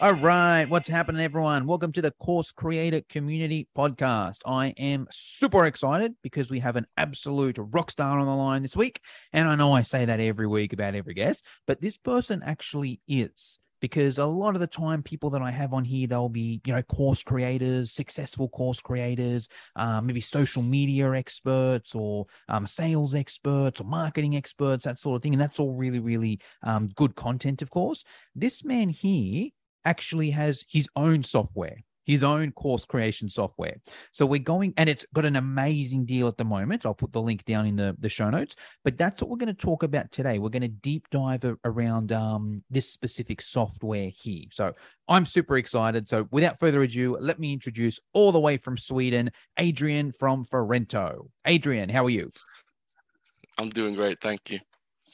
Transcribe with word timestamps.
All 0.00 0.12
right, 0.12 0.64
what's 0.64 0.88
happening, 0.88 1.20
everyone? 1.20 1.66
Welcome 1.66 1.90
to 1.90 2.00
the 2.00 2.12
Course 2.12 2.52
Creator 2.52 3.02
Community 3.08 3.66
Podcast. 3.76 4.38
I 4.46 4.68
am 4.78 5.08
super 5.10 5.64
excited 5.64 6.14
because 6.22 6.52
we 6.52 6.60
have 6.60 6.76
an 6.76 6.86
absolute 6.96 7.56
rock 7.58 7.90
star 7.90 8.20
on 8.20 8.26
the 8.26 8.32
line 8.32 8.62
this 8.62 8.76
week. 8.76 9.00
And 9.32 9.48
I 9.48 9.56
know 9.56 9.72
I 9.72 9.82
say 9.82 10.04
that 10.04 10.20
every 10.20 10.46
week 10.46 10.72
about 10.72 10.94
every 10.94 11.14
guest, 11.14 11.44
but 11.66 11.80
this 11.80 11.96
person 11.96 12.44
actually 12.44 13.00
is 13.08 13.58
because 13.80 14.18
a 14.18 14.24
lot 14.24 14.54
of 14.54 14.60
the 14.60 14.66
time 14.66 15.04
people 15.04 15.30
that 15.30 15.40
i 15.40 15.52
have 15.52 15.72
on 15.72 15.84
here 15.84 16.08
they'll 16.08 16.28
be 16.28 16.60
you 16.66 16.72
know 16.72 16.82
course 16.82 17.22
creators 17.22 17.92
successful 17.92 18.48
course 18.48 18.80
creators 18.80 19.48
um, 19.76 20.04
maybe 20.04 20.20
social 20.20 20.62
media 20.62 21.12
experts 21.12 21.94
or 21.94 22.26
um, 22.48 22.66
sales 22.66 23.14
experts 23.14 23.80
or 23.80 23.84
marketing 23.84 24.34
experts 24.34 24.84
that 24.84 24.98
sort 24.98 25.14
of 25.14 25.22
thing 25.22 25.32
and 25.32 25.40
that's 25.40 25.60
all 25.60 25.74
really 25.74 26.00
really 26.00 26.40
um, 26.64 26.88
good 26.96 27.14
content 27.14 27.62
of 27.62 27.70
course 27.70 28.04
this 28.34 28.64
man 28.64 28.88
here 28.88 29.50
actually 29.88 30.30
has 30.30 30.64
his 30.68 30.88
own 30.94 31.22
software 31.22 31.78
his 32.08 32.24
own 32.24 32.50
course 32.52 32.86
creation 32.86 33.28
software. 33.28 33.76
So 34.12 34.24
we're 34.24 34.38
going, 34.38 34.72
and 34.78 34.88
it's 34.88 35.04
got 35.14 35.26
an 35.26 35.36
amazing 35.36 36.06
deal 36.06 36.26
at 36.26 36.38
the 36.38 36.44
moment. 36.44 36.86
I'll 36.86 36.94
put 36.94 37.12
the 37.12 37.20
link 37.20 37.44
down 37.44 37.66
in 37.66 37.76
the, 37.76 37.94
the 38.00 38.08
show 38.08 38.30
notes. 38.30 38.56
But 38.82 38.96
that's 38.96 39.20
what 39.20 39.30
we're 39.30 39.36
going 39.36 39.54
to 39.54 39.66
talk 39.66 39.82
about 39.82 40.10
today. 40.10 40.38
We're 40.38 40.48
going 40.48 40.62
to 40.62 40.68
deep 40.68 41.06
dive 41.10 41.44
around 41.66 42.10
um, 42.10 42.64
this 42.70 42.90
specific 42.90 43.42
software 43.42 44.08
here. 44.08 44.44
So 44.50 44.72
I'm 45.06 45.26
super 45.26 45.58
excited. 45.58 46.08
So 46.08 46.26
without 46.30 46.58
further 46.58 46.82
ado, 46.82 47.18
let 47.20 47.38
me 47.38 47.52
introduce 47.52 48.00
all 48.14 48.32
the 48.32 48.40
way 48.40 48.56
from 48.56 48.78
Sweden, 48.78 49.30
Adrian 49.58 50.12
from 50.12 50.46
Forento. 50.46 51.28
Adrian, 51.44 51.90
how 51.90 52.06
are 52.06 52.10
you? 52.10 52.30
I'm 53.58 53.68
doing 53.68 53.94
great. 53.94 54.18
Thank 54.22 54.50
you. 54.50 54.60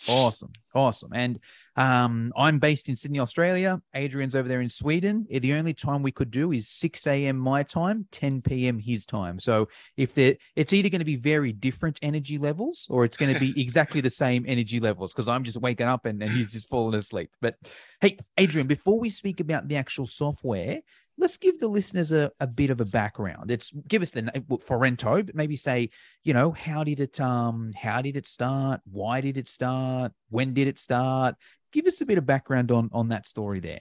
Awesome. 0.09 0.53
Awesome. 0.77 1.11
And 1.13 1.41
um, 1.77 2.33
I'm 2.37 2.59
based 2.59 2.89
in 2.89 2.97
Sydney, 2.97 3.19
Australia. 3.19 3.83
Adrian's 3.95 4.35
over 4.35 4.49
there 4.49 4.61
in 4.61 4.69
Sweden. 4.69 5.27
Eh, 5.31 5.41
the 5.41 5.55
only 5.55 5.75
time 5.75 6.03
we 6.03 6.13
could 6.13 6.31
do 6.31 6.53
is 6.53 6.69
6 6.69 7.07
a.m. 7.07 7.37
my 7.37 7.63
time, 7.63 8.07
10 8.13 8.43
p.m. 8.43 8.79
his 8.79 9.05
time. 9.05 9.41
So 9.41 9.69
if 9.97 10.17
it's 10.17 10.73
either 10.73 10.89
going 10.89 11.01
to 11.01 11.05
be 11.05 11.17
very 11.17 11.53
different 11.53 11.99
energy 12.03 12.39
levels 12.39 12.87
or 12.91 13.05
it's 13.05 13.17
going 13.17 13.35
to 13.35 13.41
be 13.41 13.61
exactly 13.61 14.01
the 14.01 14.11
same 14.11 14.45
energy 14.47 14.79
levels 14.79 15.13
because 15.13 15.29
I'm 15.29 15.45
just 15.45 15.61
waking 15.61 15.87
up 15.87 16.07
and, 16.07 16.23
and 16.23 16.31
he's 16.31 16.53
just 16.53 16.69
falling 16.69 16.95
asleep. 16.95 17.31
But 17.41 17.57
hey, 18.01 18.19
Adrian, 18.39 18.67
before 18.67 18.99
we 18.99 19.11
speak 19.11 19.41
about 19.41 19.67
the 19.67 19.77
actual 19.77 20.07
software, 20.07 20.81
let's 21.19 21.37
give 21.37 21.59
the 21.59 21.69
listeners 21.69 22.13
a, 22.13 22.31
a 22.41 22.47
bit 22.47 22.71
of 22.71 22.81
a 22.81 22.85
background. 22.85 23.51
It's 23.51 23.73
give 23.89 24.03
us 24.03 24.11
the 24.11 24.23
name 24.23 24.45
Forento, 24.49 25.27
but 25.27 25.35
maybe 25.35 25.57
say, 25.57 25.91
you 26.23 26.35
know, 26.35 26.53
how 26.53 26.85
did 26.85 27.01
it 27.01 27.21
um 27.21 27.73
how 27.77 28.03
did 28.03 28.17
it 28.17 28.27
start? 28.27 28.81
Why 28.91 29.21
did 29.21 29.37
it 29.37 29.49
start? 29.49 30.13
When 30.31 30.55
did 30.55 30.69
it 30.69 30.79
start? 30.79 31.37
Give 31.75 31.87
us 31.87 32.01
a 32.01 32.07
bit 32.07 32.19
of 32.19 32.25
background 32.25 32.71
on 32.71 32.89
on 32.93 33.09
that 33.09 33.27
story 33.27 33.59
there. 33.59 33.81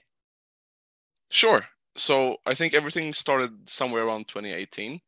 Sure. 1.30 1.64
So 1.96 2.38
I 2.44 2.54
think 2.54 2.74
everything 2.74 3.12
started 3.12 3.52
somewhere 3.68 4.02
around 4.02 4.26
2018. 4.26 5.00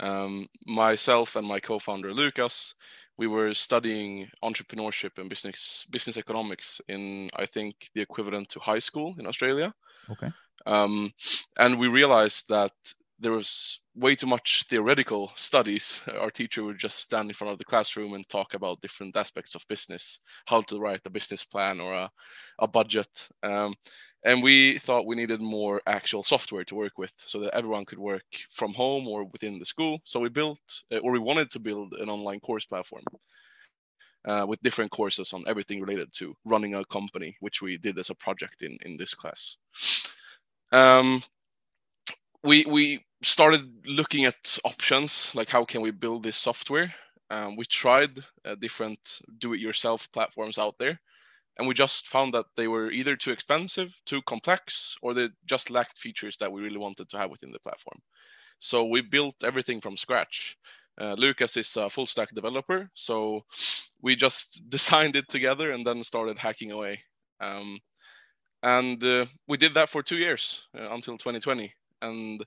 Um, 0.00 0.46
myself 0.66 1.36
and 1.36 1.46
my 1.46 1.60
co-founder 1.60 2.12
Lucas, 2.12 2.74
we 3.18 3.26
were 3.26 3.52
studying 3.52 4.28
entrepreneurship 4.42 5.18
and 5.18 5.28
business 5.28 5.86
business 5.90 6.16
economics 6.16 6.80
in 6.88 7.28
I 7.36 7.44
think 7.44 7.74
the 7.94 8.00
equivalent 8.00 8.48
to 8.50 8.60
high 8.60 8.80
school 8.80 9.14
in 9.18 9.26
Australia. 9.26 9.74
Okay. 10.10 10.30
Um, 10.64 11.12
and 11.58 11.78
we 11.78 11.88
realized 11.88 12.48
that 12.48 12.72
there 13.18 13.32
was 13.32 13.80
way 13.94 14.14
too 14.14 14.26
much 14.26 14.64
theoretical 14.68 15.32
studies. 15.36 16.02
Our 16.20 16.30
teacher 16.30 16.62
would 16.64 16.78
just 16.78 16.98
stand 16.98 17.30
in 17.30 17.34
front 17.34 17.52
of 17.52 17.58
the 17.58 17.64
classroom 17.64 18.12
and 18.12 18.28
talk 18.28 18.54
about 18.54 18.80
different 18.82 19.16
aspects 19.16 19.54
of 19.54 19.66
business, 19.68 20.20
how 20.46 20.60
to 20.62 20.78
write 20.78 21.00
a 21.06 21.10
business 21.10 21.42
plan 21.44 21.80
or 21.80 21.94
a, 21.94 22.10
a 22.58 22.68
budget. 22.68 23.28
Um, 23.42 23.74
and 24.24 24.42
we 24.42 24.78
thought 24.78 25.06
we 25.06 25.16
needed 25.16 25.40
more 25.40 25.80
actual 25.86 26.22
software 26.22 26.64
to 26.64 26.74
work 26.74 26.98
with 26.98 27.12
so 27.16 27.40
that 27.40 27.54
everyone 27.54 27.84
could 27.84 27.98
work 27.98 28.24
from 28.50 28.74
home 28.74 29.08
or 29.08 29.24
within 29.24 29.58
the 29.58 29.64
school. 29.64 30.00
So 30.04 30.20
we 30.20 30.28
built, 30.28 30.60
uh, 30.92 30.98
or 30.98 31.12
we 31.12 31.18
wanted 31.18 31.50
to 31.52 31.60
build 31.60 31.94
an 31.94 32.10
online 32.10 32.40
course 32.40 32.64
platform. 32.64 33.04
Uh, 34.26 34.44
with 34.44 34.60
different 34.62 34.90
courses 34.90 35.32
on 35.32 35.44
everything 35.46 35.80
related 35.80 36.12
to 36.12 36.34
running 36.44 36.74
a 36.74 36.84
company, 36.86 37.36
which 37.38 37.62
we 37.62 37.78
did 37.78 37.96
as 37.96 38.10
a 38.10 38.14
project 38.16 38.62
in, 38.62 38.76
in 38.82 38.96
this 38.96 39.14
class. 39.14 39.56
Um, 40.72 41.22
we 42.46 42.64
we 42.64 43.04
started 43.22 43.62
looking 43.84 44.24
at 44.24 44.58
options 44.64 45.34
like 45.34 45.50
how 45.50 45.64
can 45.64 45.82
we 45.82 45.90
build 45.90 46.22
this 46.22 46.36
software. 46.36 46.94
Um, 47.28 47.56
we 47.56 47.64
tried 47.64 48.18
uh, 48.44 48.54
different 48.54 49.00
do-it-yourself 49.38 50.08
platforms 50.12 50.58
out 50.58 50.76
there, 50.78 51.00
and 51.58 51.66
we 51.66 51.74
just 51.74 52.06
found 52.06 52.34
that 52.34 52.46
they 52.56 52.68
were 52.68 52.90
either 52.92 53.16
too 53.16 53.32
expensive, 53.32 54.00
too 54.06 54.22
complex, 54.22 54.96
or 55.02 55.12
they 55.12 55.28
just 55.44 55.70
lacked 55.70 55.98
features 55.98 56.36
that 56.36 56.52
we 56.52 56.62
really 56.62 56.78
wanted 56.78 57.08
to 57.08 57.18
have 57.18 57.30
within 57.30 57.50
the 57.50 57.58
platform. 57.58 57.98
So 58.60 58.84
we 58.84 59.00
built 59.00 59.34
everything 59.42 59.80
from 59.80 59.96
scratch. 59.96 60.56
Uh, 61.00 61.14
Lucas 61.18 61.56
is 61.56 61.76
a 61.76 61.90
full 61.90 62.06
stack 62.06 62.30
developer, 62.32 62.88
so 62.94 63.44
we 64.02 64.14
just 64.14 64.62
designed 64.68 65.16
it 65.16 65.28
together 65.28 65.72
and 65.72 65.84
then 65.84 66.04
started 66.04 66.38
hacking 66.38 66.70
away. 66.70 67.02
Um, 67.40 67.80
and 68.62 69.02
uh, 69.02 69.26
we 69.48 69.56
did 69.56 69.74
that 69.74 69.88
for 69.88 70.02
two 70.02 70.16
years 70.16 70.64
uh, 70.78 70.88
until 70.90 71.18
2020 71.18 71.72
and 72.06 72.44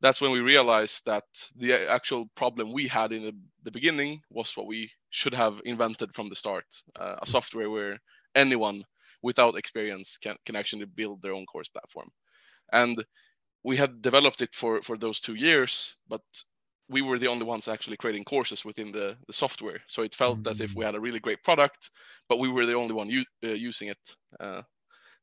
that's 0.00 0.20
when 0.20 0.30
we 0.30 0.40
realized 0.40 1.06
that 1.06 1.24
the 1.56 1.90
actual 1.90 2.26
problem 2.34 2.72
we 2.72 2.86
had 2.86 3.12
in 3.12 3.22
the, 3.22 3.32
the 3.64 3.70
beginning 3.70 4.20
was 4.30 4.56
what 4.56 4.66
we 4.66 4.90
should 5.10 5.34
have 5.34 5.60
invented 5.64 6.12
from 6.14 6.28
the 6.28 6.36
start 6.36 6.66
uh, 7.00 7.16
a 7.22 7.26
software 7.26 7.70
where 7.70 7.98
anyone 8.34 8.82
without 9.22 9.56
experience 9.56 10.18
can, 10.18 10.36
can 10.44 10.56
actually 10.56 10.84
build 10.84 11.22
their 11.22 11.32
own 11.32 11.46
course 11.46 11.68
platform 11.68 12.08
and 12.72 13.04
we 13.64 13.76
had 13.76 14.02
developed 14.02 14.42
it 14.42 14.54
for 14.54 14.82
for 14.82 14.96
those 14.96 15.20
two 15.20 15.34
years 15.34 15.96
but 16.08 16.22
we 16.88 17.02
were 17.02 17.18
the 17.18 17.26
only 17.26 17.44
ones 17.44 17.66
actually 17.66 17.96
creating 17.96 18.24
courses 18.24 18.64
within 18.64 18.92
the, 18.92 19.16
the 19.26 19.32
software 19.32 19.80
so 19.86 20.02
it 20.02 20.14
felt 20.14 20.38
mm-hmm. 20.38 20.50
as 20.50 20.60
if 20.60 20.74
we 20.74 20.82
mm. 20.82 20.86
had 20.86 20.94
a 20.94 21.00
really 21.00 21.20
great 21.20 21.42
product 21.42 21.90
but 22.28 22.38
we 22.38 22.48
were 22.48 22.66
the 22.66 22.74
only 22.74 22.94
one 22.94 23.08
u- 23.08 23.24
uh, 23.44 23.48
using 23.48 23.88
it 23.88 24.16
uh, 24.38 24.62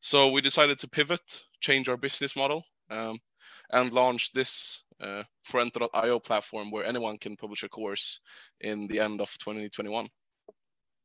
so 0.04 0.28
we 0.28 0.42
decided 0.42 0.80
to 0.80 0.90
pivot, 0.90 1.44
change 1.62 1.88
our 1.88 1.96
business 1.96 2.36
model, 2.36 2.66
um, 2.90 3.20
and 3.74 3.92
launch 3.92 4.32
this 4.32 4.84
uh, 5.02 5.24
Forento.io 5.50 6.20
platform 6.20 6.72
where 6.72 6.86
anyone 6.86 7.18
can 7.18 7.36
publish 7.36 7.64
a 7.64 7.70
course 7.70 8.22
in 8.62 8.88
the 8.88 9.00
end 9.00 9.20
of 9.20 9.30
2021. 9.40 10.08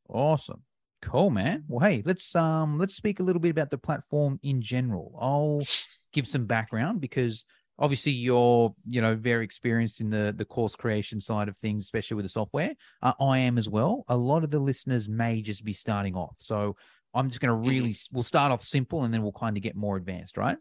Awesome. 0.08 0.62
Cool, 1.02 1.30
man. 1.30 1.64
Well, 1.68 1.88
hey, 1.88 2.02
let's 2.04 2.34
um 2.34 2.78
let's 2.78 2.96
speak 2.96 3.20
a 3.20 3.22
little 3.22 3.40
bit 3.40 3.50
about 3.50 3.70
the 3.70 3.78
platform 3.78 4.38
in 4.42 4.60
general. 4.62 5.16
I'll 5.20 5.62
give 6.12 6.26
some 6.26 6.46
background 6.46 7.00
because 7.00 7.44
obviously 7.78 8.12
you're 8.12 8.74
you 8.84 9.00
know 9.00 9.14
very 9.14 9.44
experienced 9.44 10.00
in 10.00 10.10
the 10.10 10.34
the 10.36 10.44
course 10.44 10.74
creation 10.74 11.20
side 11.20 11.48
of 11.48 11.56
things 11.56 11.84
especially 11.84 12.16
with 12.16 12.24
the 12.24 12.28
software 12.28 12.72
uh, 13.02 13.12
i 13.20 13.38
am 13.38 13.56
as 13.56 13.68
well 13.68 14.02
a 14.08 14.16
lot 14.16 14.42
of 14.42 14.50
the 14.50 14.58
listeners 14.58 15.08
may 15.08 15.40
just 15.40 15.64
be 15.64 15.72
starting 15.72 16.16
off 16.16 16.34
so 16.38 16.74
I'm 17.14 17.28
just 17.28 17.40
going 17.40 17.48
to 17.48 17.68
really, 17.68 17.90
mm-hmm. 17.90 18.16
we'll 18.16 18.22
start 18.22 18.52
off 18.52 18.62
simple 18.62 19.04
and 19.04 19.12
then 19.12 19.22
we'll 19.22 19.32
kind 19.32 19.56
of 19.56 19.62
get 19.62 19.76
more 19.76 19.96
advanced, 19.96 20.36
right? 20.36 20.58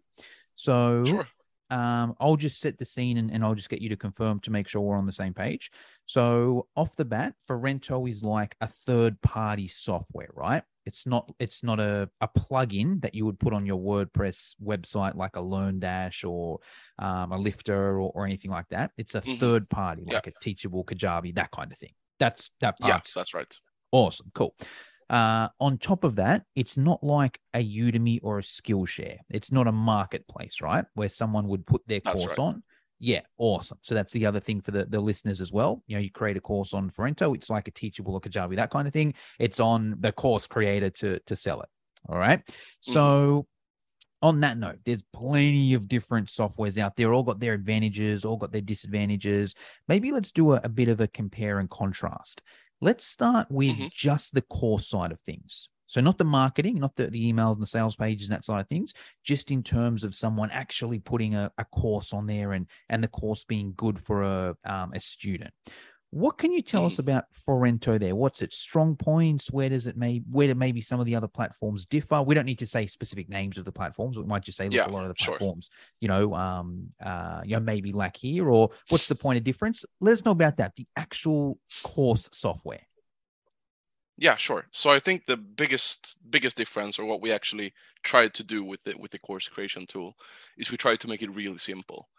So 0.55 1.03
sure. 1.05 1.27
Um, 1.69 2.15
I'll 2.19 2.37
just 2.37 2.59
set 2.59 2.77
the 2.77 2.85
scene 2.85 3.17
and, 3.17 3.31
and 3.31 3.43
I'll 3.43 3.55
just 3.55 3.69
get 3.69 3.81
you 3.81 3.89
to 3.89 3.97
confirm 3.97 4.39
to 4.41 4.51
make 4.51 4.67
sure 4.67 4.81
we're 4.81 4.97
on 4.97 5.05
the 5.05 5.11
same 5.11 5.33
page. 5.33 5.71
So 6.05 6.67
off 6.75 6.95
the 6.95 7.05
bat, 7.05 7.33
Forento 7.49 8.09
is 8.09 8.23
like 8.23 8.55
a 8.61 8.67
third 8.67 9.21
party 9.21 9.67
software, 9.67 10.29
right? 10.33 10.63
It's 10.85 11.05
not 11.05 11.29
it's 11.37 11.63
not 11.63 11.81
a, 11.81 12.09
a 12.21 12.29
plugin 12.29 13.01
that 13.01 13.13
you 13.13 13.25
would 13.25 13.39
put 13.39 13.53
on 13.53 13.65
your 13.65 13.77
WordPress 13.77 14.55
website 14.63 15.15
like 15.15 15.35
a 15.35 15.41
LearnDash 15.41 16.27
or 16.27 16.59
um, 16.97 17.33
a 17.33 17.37
Lifter 17.37 17.99
or, 17.99 18.11
or 18.15 18.25
anything 18.25 18.51
like 18.51 18.69
that. 18.69 18.91
It's 18.97 19.13
a 19.15 19.19
mm-hmm. 19.19 19.35
third 19.35 19.69
party, 19.69 20.03
like 20.05 20.27
yeah. 20.27 20.33
a 20.37 20.39
Teachable, 20.41 20.85
Kajabi, 20.85 21.35
that 21.35 21.51
kind 21.51 21.73
of 21.73 21.77
thing. 21.77 21.91
That's 22.19 22.49
that 22.61 22.79
part. 22.79 22.89
Yeah, 22.89 23.01
that's 23.13 23.33
right. 23.33 23.53
Awesome, 23.91 24.31
cool. 24.33 24.55
Uh, 25.09 25.47
on 25.59 25.77
top 25.77 26.03
of 26.03 26.15
that, 26.17 26.43
it's 26.55 26.77
not 26.77 27.03
like 27.03 27.39
a 27.53 27.59
Udemy 27.59 28.19
or 28.23 28.39
a 28.39 28.41
Skillshare. 28.41 29.19
It's 29.29 29.51
not 29.51 29.67
a 29.67 29.71
marketplace, 29.71 30.61
right? 30.61 30.85
Where 30.95 31.09
someone 31.09 31.47
would 31.47 31.65
put 31.65 31.81
their 31.87 32.01
that's 32.03 32.21
course 32.21 32.37
right. 32.37 32.45
on. 32.45 32.63
Yeah, 32.99 33.21
awesome. 33.37 33.77
So 33.81 33.93
that's 33.95 34.11
the 34.11 34.25
other 34.25 34.39
thing 34.39 34.59
for 34.59 34.71
the, 34.71 34.85
the 34.85 34.99
listeners 34.99 35.39
as 35.39 35.53
well. 35.53 35.83
You 35.87 35.95
know, 35.95 36.01
you 36.01 36.11
create 36.11 36.35
a 36.35 36.41
course 36.41 36.73
on 36.73 36.89
Forento, 36.89 37.35
it's 37.35 37.49
like 37.49 37.67
a 37.67 37.71
teachable 37.71 38.15
or 38.15 38.21
Kajabi, 38.21 38.55
that 38.55 38.71
kind 38.71 38.87
of 38.87 38.93
thing. 38.93 39.13
It's 39.39 39.59
on 39.59 39.95
the 39.99 40.11
course 40.11 40.47
creator 40.47 40.89
to 40.89 41.19
to 41.27 41.35
sell 41.35 41.61
it. 41.61 41.69
All 42.09 42.17
right. 42.17 42.39
Mm-hmm. 42.39 42.91
So 42.91 43.47
on 44.21 44.39
that 44.39 44.57
note, 44.57 44.79
there's 44.83 45.03
plenty 45.13 45.75
of 45.75 45.87
different 45.87 46.27
softwares 46.27 46.77
out 46.79 46.95
there, 46.95 47.13
all 47.13 47.23
got 47.23 47.39
their 47.39 47.53
advantages, 47.53 48.25
all 48.25 48.37
got 48.37 48.51
their 48.51 48.61
disadvantages. 48.61 49.53
Maybe 49.87 50.11
let's 50.11 50.31
do 50.31 50.53
a, 50.53 50.61
a 50.63 50.69
bit 50.69 50.89
of 50.89 50.99
a 51.01 51.07
compare 51.07 51.59
and 51.59 51.69
contrast. 51.69 52.41
Let's 52.81 53.05
start 53.05 53.47
with 53.49 53.75
mm-hmm. 53.75 53.87
just 53.93 54.33
the 54.33 54.41
course 54.41 54.87
side 54.87 55.11
of 55.11 55.19
things. 55.21 55.69
So 55.87 56.01
not 56.01 56.17
the 56.17 56.25
marketing, 56.25 56.79
not 56.79 56.95
the, 56.95 57.07
the 57.07 57.31
emails 57.31 57.53
and 57.53 57.61
the 57.61 57.67
sales 57.67 57.95
pages 57.95 58.29
and 58.29 58.35
that 58.35 58.45
side 58.45 58.59
of 58.59 58.67
things, 58.67 58.93
just 59.23 59.51
in 59.51 59.63
terms 59.63 60.03
of 60.03 60.13
someone 60.13 60.51
actually 60.51 60.99
putting 60.99 61.33
a, 61.35 61.49
a 61.57 61.65
course 61.65 62.13
on 62.13 62.27
there 62.27 62.51
and 62.51 62.67
and 62.89 63.01
the 63.01 63.07
course 63.07 63.45
being 63.45 63.73
good 63.77 63.97
for 63.97 64.23
a 64.23 64.55
um, 64.65 64.91
a 64.93 64.99
student. 64.99 65.53
What 66.17 66.39
can 66.39 66.51
you 66.51 66.63
tell 66.63 66.87
us 66.87 66.95
mm. 66.95 66.99
about 66.99 67.25
Forento 67.47 67.99
there? 67.99 68.15
What's 68.15 68.41
its 68.41 68.57
strong 68.57 68.95
points? 68.95 69.51
Where 69.51 69.69
does 69.69 69.85
it 69.85 69.95
may 69.95 70.23
where 70.31 70.47
do 70.47 70.55
maybe 70.55 70.81
some 70.81 70.99
of 70.99 71.05
the 71.05 71.13
other 71.13 71.27
platforms 71.27 71.85
differ? 71.85 72.23
We 72.23 72.33
don't 72.33 72.47
need 72.47 72.57
to 72.57 72.65
say 72.65 72.87
specific 72.87 73.29
names 73.29 73.59
of 73.59 73.65
the 73.65 73.71
platforms. 73.71 74.17
We 74.17 74.23
might 74.23 74.41
just 74.41 74.57
say 74.57 74.63
look, 74.63 74.73
yeah, 74.73 74.87
a 74.87 74.89
lot 74.89 75.03
of 75.03 75.09
the 75.09 75.23
platforms, 75.23 75.69
sure. 75.71 75.77
you 75.99 76.07
know, 76.07 76.33
um, 76.33 76.87
uh, 76.99 77.41
you 77.45 77.55
know, 77.55 77.59
maybe 77.59 77.91
lack 77.91 78.17
here, 78.17 78.49
or 78.49 78.71
what's 78.89 79.07
the 79.07 79.13
point 79.13 79.37
of 79.37 79.43
difference? 79.43 79.85
Let 80.01 80.13
us 80.13 80.25
know 80.25 80.31
about 80.31 80.57
that. 80.57 80.75
The 80.75 80.87
actual 80.95 81.59
course 81.83 82.27
software. 82.33 82.81
Yeah, 84.17 84.37
sure. 84.37 84.65
So 84.71 84.89
I 84.89 84.97
think 84.97 85.27
the 85.27 85.37
biggest 85.37 86.17
biggest 86.31 86.57
difference, 86.57 86.97
or 86.97 87.05
what 87.05 87.21
we 87.21 87.31
actually 87.31 87.73
tried 88.01 88.33
to 88.33 88.43
do 88.43 88.63
with 88.63 88.79
it 88.87 88.99
with 88.99 89.11
the 89.11 89.19
course 89.19 89.47
creation 89.47 89.85
tool, 89.85 90.15
is 90.57 90.71
we 90.71 90.77
tried 90.77 90.99
to 91.01 91.07
make 91.07 91.21
it 91.21 91.29
really 91.29 91.59
simple 91.59 92.09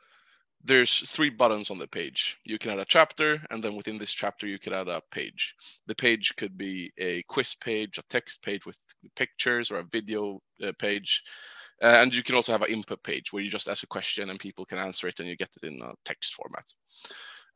there's 0.64 1.08
three 1.10 1.30
buttons 1.30 1.70
on 1.70 1.78
the 1.78 1.86
page. 1.86 2.36
You 2.44 2.58
can 2.58 2.72
add 2.72 2.80
a 2.80 2.84
chapter, 2.84 3.40
and 3.50 3.62
then 3.62 3.76
within 3.76 3.98
this 3.98 4.12
chapter, 4.12 4.46
you 4.46 4.58
can 4.58 4.72
add 4.72 4.88
a 4.88 5.00
page. 5.10 5.54
The 5.86 5.94
page 5.94 6.34
could 6.36 6.58
be 6.58 6.92
a 6.98 7.22
quiz 7.28 7.54
page, 7.54 7.98
a 7.98 8.02
text 8.10 8.42
page 8.42 8.66
with 8.66 8.78
pictures, 9.16 9.70
or 9.70 9.78
a 9.78 9.84
video 9.84 10.40
uh, 10.62 10.72
page. 10.78 11.22
Uh, 11.80 11.98
and 12.02 12.12
you 12.12 12.24
can 12.24 12.34
also 12.34 12.50
have 12.50 12.62
an 12.62 12.72
input 12.72 13.02
page 13.04 13.32
where 13.32 13.42
you 13.42 13.48
just 13.48 13.68
ask 13.68 13.84
a 13.84 13.86
question 13.86 14.30
and 14.30 14.40
people 14.40 14.64
can 14.64 14.78
answer 14.78 15.06
it 15.06 15.20
and 15.20 15.28
you 15.28 15.36
get 15.36 15.50
it 15.62 15.66
in 15.66 15.80
a 15.80 15.92
text 16.04 16.34
format. 16.34 16.64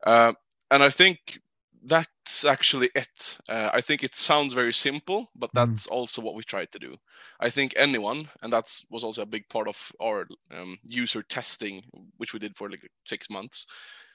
Uh, 0.05 0.31
and 0.71 0.81
I 0.81 0.89
think 0.89 1.39
that's 1.85 2.45
actually 2.45 2.89
it. 2.95 3.37
Uh, 3.49 3.69
I 3.73 3.81
think 3.81 4.03
it 4.03 4.15
sounds 4.15 4.53
very 4.53 4.73
simple, 4.73 5.29
but 5.35 5.49
mm. 5.51 5.53
that's 5.53 5.87
mm. 5.87 5.91
also 5.91 6.21
what 6.21 6.35
we 6.35 6.43
tried 6.43 6.71
to 6.71 6.79
do. 6.79 6.95
I 7.39 7.49
think 7.49 7.73
anyone, 7.75 8.29
and 8.41 8.53
that 8.53 8.71
was 8.89 9.03
also 9.03 9.21
a 9.21 9.27
big 9.27 9.47
part 9.49 9.67
of 9.67 9.91
our 10.01 10.25
um, 10.51 10.77
user 10.83 11.21
testing, 11.23 11.83
which 12.17 12.33
we 12.33 12.39
did 12.39 12.55
for 12.55 12.69
like 12.69 12.87
six 13.05 13.29
months, 13.29 13.67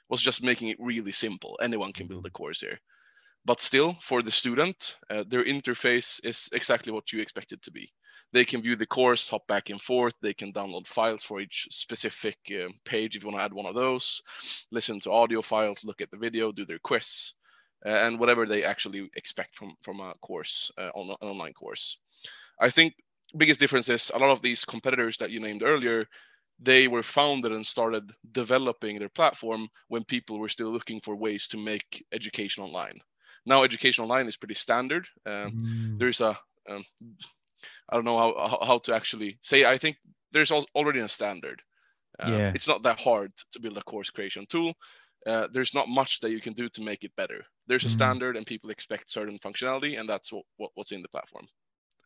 was 0.09 0.23
just 0.23 0.43
making 0.43 0.69
it 0.69 0.79
really 0.81 1.13
simple. 1.13 1.59
Anyone 1.63 1.93
can 1.93 2.09
build 2.09 2.25
a 2.25 2.29
mm-hmm. 2.29 2.43
course 2.43 2.61
here. 2.61 2.79
But 3.45 3.61
still, 3.61 3.97
for 4.01 4.23
the 4.23 4.31
student, 4.31 4.97
uh, 5.11 5.25
their 5.27 5.45
interface 5.45 6.21
is 6.25 6.49
exactly 6.53 6.93
what 6.93 7.13
you 7.13 7.21
expect 7.21 7.53
it 7.53 7.63
to 7.63 7.71
be. 7.71 7.91
They 8.33 8.45
can 8.45 8.63
view 8.63 8.77
the 8.77 8.87
course, 8.87 9.29
hop 9.29 9.47
back 9.47 9.71
and 9.71 9.81
forth. 9.81 10.15
They 10.21 10.35
can 10.35 10.53
download 10.53 10.87
files 10.87 11.23
for 11.23 11.41
each 11.41 11.67
specific 11.71 12.37
uh, 12.51 12.69
page 12.85 13.17
if 13.17 13.23
you 13.23 13.29
want 13.29 13.39
to 13.41 13.45
add 13.45 13.55
one 13.55 13.65
of 13.65 13.75
those, 13.75 14.21
listen 14.71 15.01
to 15.01 15.13
audio 15.13 15.41
files, 15.41 15.85
look 15.85 16.01
at 16.01 16.11
the 16.11 16.19
video, 16.19 16.53
do 16.53 16.67
their 16.67 16.79
quiz 16.79 17.33
and 17.85 18.19
whatever 18.19 18.47
they 18.47 18.65
actually 18.65 19.09
expect 19.17 19.57
from 19.57 19.75
from 19.81 20.01
a 20.01 20.15
course 20.21 20.71
uh, 20.79 20.91
on 20.95 21.17
an 21.21 21.29
online 21.29 21.53
course. 21.53 21.99
I 22.61 22.71
think 22.71 22.95
biggest 23.37 23.61
difference 23.61 23.89
is 23.89 24.11
a 24.15 24.19
lot 24.19 24.31
of 24.31 24.43
these 24.43 24.65
competitors 24.65 25.19
that 25.19 25.31
you 25.31 25.41
named 25.41 25.63
earlier 25.63 26.07
they 26.61 26.89
were 26.89 27.03
founded 27.03 27.53
and 27.53 27.65
started 27.65 28.11
developing 28.33 28.99
their 28.99 29.09
platform 29.09 29.69
when 29.89 30.05
people 30.05 30.39
were 30.39 30.49
still 30.49 30.71
looking 30.71 31.01
for 31.01 31.15
ways 31.15 31.47
to 31.49 31.57
make 31.57 32.05
education 32.13 32.65
online. 32.65 32.99
Now, 33.47 33.63
education 33.63 34.03
online 34.03 34.27
is 34.27 34.37
pretty 34.37 34.55
standard. 34.55 35.07
Um, 35.25 35.53
mm. 35.53 35.99
There's 35.99 36.21
a 36.21 36.37
um, 36.69 36.85
I 37.89 37.95
don't 37.95 38.05
know 38.05 38.19
how 38.19 38.59
how 38.63 38.79
to 38.79 38.95
actually 38.95 39.39
say. 39.43 39.65
I 39.65 39.79
think 39.79 39.97
there's 40.33 40.53
already 40.53 41.01
a 41.01 41.09
standard. 41.09 41.63
Uh, 42.19 42.31
yeah. 42.31 42.53
It's 42.55 42.69
not 42.69 42.83
that 42.83 42.99
hard 42.99 43.33
to 43.53 43.61
build 43.61 43.79
a 43.79 43.83
course 43.83 44.11
creation 44.11 44.45
tool 44.49 44.75
uh, 45.27 45.49
there's 45.53 45.75
not 45.75 45.89
much 45.89 46.21
that 46.21 46.31
you 46.31 46.41
can 46.41 46.53
do 46.53 46.69
to 46.71 46.83
make 46.83 47.05
it 47.05 47.15
better. 47.17 47.45
There's 47.67 47.85
a 47.85 47.89
mm. 47.89 47.93
standard, 47.93 48.37
and 48.37 48.47
people 48.47 48.71
expect 48.71 49.11
certain 49.11 49.39
functionality, 49.39 49.99
and 49.99 50.09
that's 50.09 50.33
what, 50.33 50.45
what, 50.57 50.71
what's 50.75 50.93
in 50.93 51.03
the 51.03 51.09
platform. 51.09 51.47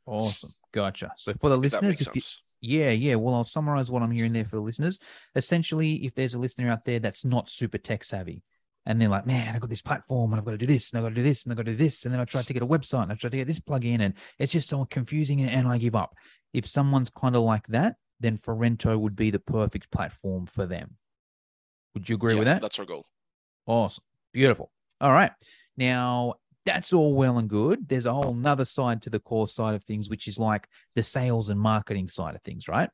Awesome, 0.07 0.53
gotcha. 0.73 1.13
So 1.17 1.33
for 1.41 1.51
the 1.51 1.57
listeners, 1.57 2.07
you, 2.15 2.23
yeah, 2.61 2.91
yeah. 2.91 3.15
Well, 3.15 3.35
I'll 3.35 3.45
summarize 3.45 3.91
what 3.91 4.03
I'm 4.03 4.11
hearing 4.11 4.33
there 4.33 4.45
for 4.45 4.57
the 4.57 4.63
listeners. 4.63 4.99
Essentially, 5.35 6.05
if 6.05 6.15
there's 6.15 6.35
a 6.35 6.39
listener 6.39 6.71
out 6.71 6.85
there 6.85 6.99
that's 6.99 7.25
not 7.25 7.49
super 7.49 7.79
tech 7.79 8.03
savvy, 8.03 8.43
and 8.85 9.01
they're 9.01 9.09
like, 9.09 9.27
man, 9.27 9.55
I've 9.55 9.61
got 9.61 9.71
this 9.71 9.83
platform 9.83 10.33
and 10.33 10.41
I've 10.41 10.45
got 10.45 10.53
to 10.53 10.59
do 10.59 10.67
this 10.67 10.91
and 10.91 10.99
I've 10.99 11.05
got 11.05 11.11
to 11.11 11.15
do 11.15 11.23
this 11.23 11.45
and 11.45 11.53
I've 11.53 11.57
got 11.57 11.67
to 11.67 11.73
do 11.73 11.77
this. 11.77 12.05
And 12.05 12.13
then 12.13 12.21
I 12.21 12.25
try 12.25 12.43
to 12.43 12.53
get 12.53 12.63
a 12.63 12.67
website 12.67 13.05
and 13.05 13.13
I 13.13 13.15
try 13.15 13.31
to 13.31 13.37
get 13.37 13.47
this 13.47 13.61
plugin 13.61 14.01
and 14.01 14.15
it's 14.39 14.53
just 14.53 14.69
so 14.69 14.85
confusing 14.85 15.41
and 15.41 15.69
I 15.69 15.79
give 15.79 15.95
up. 15.95 16.15
If 16.53 16.67
someone's 16.67 17.11
kind 17.11 17.37
of 17.37 17.43
like 17.43 17.67
that, 17.69 17.95
then 18.19 18.39
Forento 18.39 18.99
would 18.99 19.17
be 19.17 19.31
the 19.31 19.39
perfect 19.39 19.91
platform 19.91 20.47
for 20.47 20.67
them. 20.67 20.97
Would 21.95 22.09
you 22.09 22.17
agree 22.17 22.35
yeah, 22.35 22.39
with 22.39 22.47
that? 22.47 22.63
That's 22.63 22.79
our 22.79 22.85
goal. 22.85 23.07
Awesome. 23.67 24.05
Beautiful. 24.33 24.71
All 25.01 25.13
right. 25.13 25.31
Now, 25.77 26.35
that's 26.65 26.93
all 26.93 27.15
well 27.15 27.39
and 27.39 27.49
good. 27.49 27.89
There's 27.89 28.07
a 28.07 28.13
whole 28.13 28.35
nother 28.35 28.65
side 28.65 29.03
to 29.03 29.11
the 29.11 29.19
course 29.19 29.55
side 29.55 29.75
of 29.75 29.85
things, 29.85 30.09
which 30.09 30.29
is 30.29 30.39
like 30.39 30.69
the 30.95 31.03
sales 31.03 31.49
and 31.49 31.61
marketing 31.61 32.09
side 32.09 32.35
of 32.35 32.43
things, 32.43 32.69
right? 32.69 32.89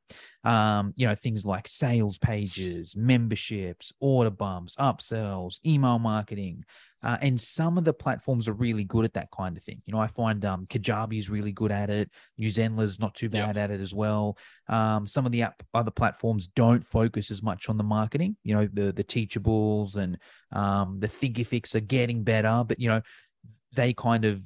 Um, 0.44 0.94
you 0.96 1.06
know, 1.06 1.14
things 1.14 1.44
like 1.44 1.68
sales 1.68 2.18
pages, 2.18 2.96
memberships, 2.96 3.92
order 4.00 4.30
bumps, 4.30 4.76
upsells, 4.76 5.60
email 5.66 5.98
marketing, 5.98 6.64
uh, 7.02 7.16
and 7.20 7.40
some 7.40 7.78
of 7.78 7.84
the 7.84 7.92
platforms 7.92 8.48
are 8.48 8.52
really 8.52 8.82
good 8.82 9.04
at 9.04 9.14
that 9.14 9.28
kind 9.30 9.56
of 9.56 9.62
thing. 9.62 9.80
You 9.86 9.92
know, 9.92 10.00
I 10.00 10.08
find 10.08 10.44
um, 10.44 10.66
Kajabi 10.66 11.16
is 11.16 11.30
really 11.30 11.52
good 11.52 11.70
at 11.70 11.90
it. 11.90 12.10
New 12.36 12.48
Zenler's 12.48 12.98
not 12.98 13.14
too 13.14 13.28
bad 13.28 13.56
at 13.56 13.70
it 13.70 13.80
as 13.80 13.94
well. 13.94 14.36
Um, 14.68 15.06
some 15.06 15.24
of 15.24 15.30
the 15.30 15.42
app, 15.42 15.62
other 15.72 15.92
platforms 15.92 16.48
don't 16.48 16.84
focus 16.84 17.30
as 17.30 17.40
much 17.40 17.68
on 17.68 17.76
the 17.76 17.84
marketing. 17.84 18.36
You 18.42 18.56
know, 18.56 18.68
the 18.72 18.92
the 18.92 19.04
Teachables 19.04 19.94
and 19.94 20.18
um, 20.50 20.98
the 20.98 21.06
Thinkifics 21.06 21.76
are 21.76 21.80
getting 21.80 22.24
better, 22.24 22.64
but 22.66 22.80
you 22.80 22.88
know, 22.88 23.00
they 23.72 23.92
kind 23.92 24.24
of 24.24 24.42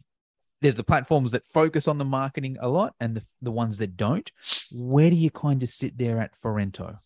there's 0.61 0.75
the 0.77 0.85
platforms 0.85 1.33
that 1.33 1.45
focus 1.45 1.89
on 1.89 1.99
the 1.99 2.05
marketing 2.05 2.57
a 2.61 2.69
lot 2.69 2.95
and 3.01 3.17
the, 3.17 3.25
the 3.43 3.51
ones 3.51 3.79
that 3.79 3.97
don't. 3.97 4.31
Where 4.71 5.11
do 5.11 5.17
you 5.17 5.31
kind 5.31 5.61
of 5.63 5.69
sit 5.69 5.99
there 5.99 6.21
at 6.21 6.37
Forento? 6.41 6.99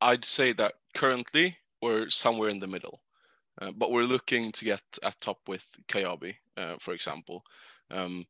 I'd 0.00 0.24
say 0.24 0.52
that 0.52 0.74
currently 0.94 1.56
we're 1.80 2.10
somewhere 2.10 2.48
in 2.48 2.60
the 2.60 2.68
middle. 2.68 3.02
Uh, 3.60 3.70
but 3.76 3.90
we're 3.90 4.04
looking 4.04 4.50
to 4.52 4.64
get 4.64 4.82
at 5.04 5.20
top 5.20 5.38
with 5.46 5.66
Kajabi, 5.88 6.34
uh, 6.56 6.76
for 6.80 6.94
example. 6.94 7.44
Um, 7.90 8.24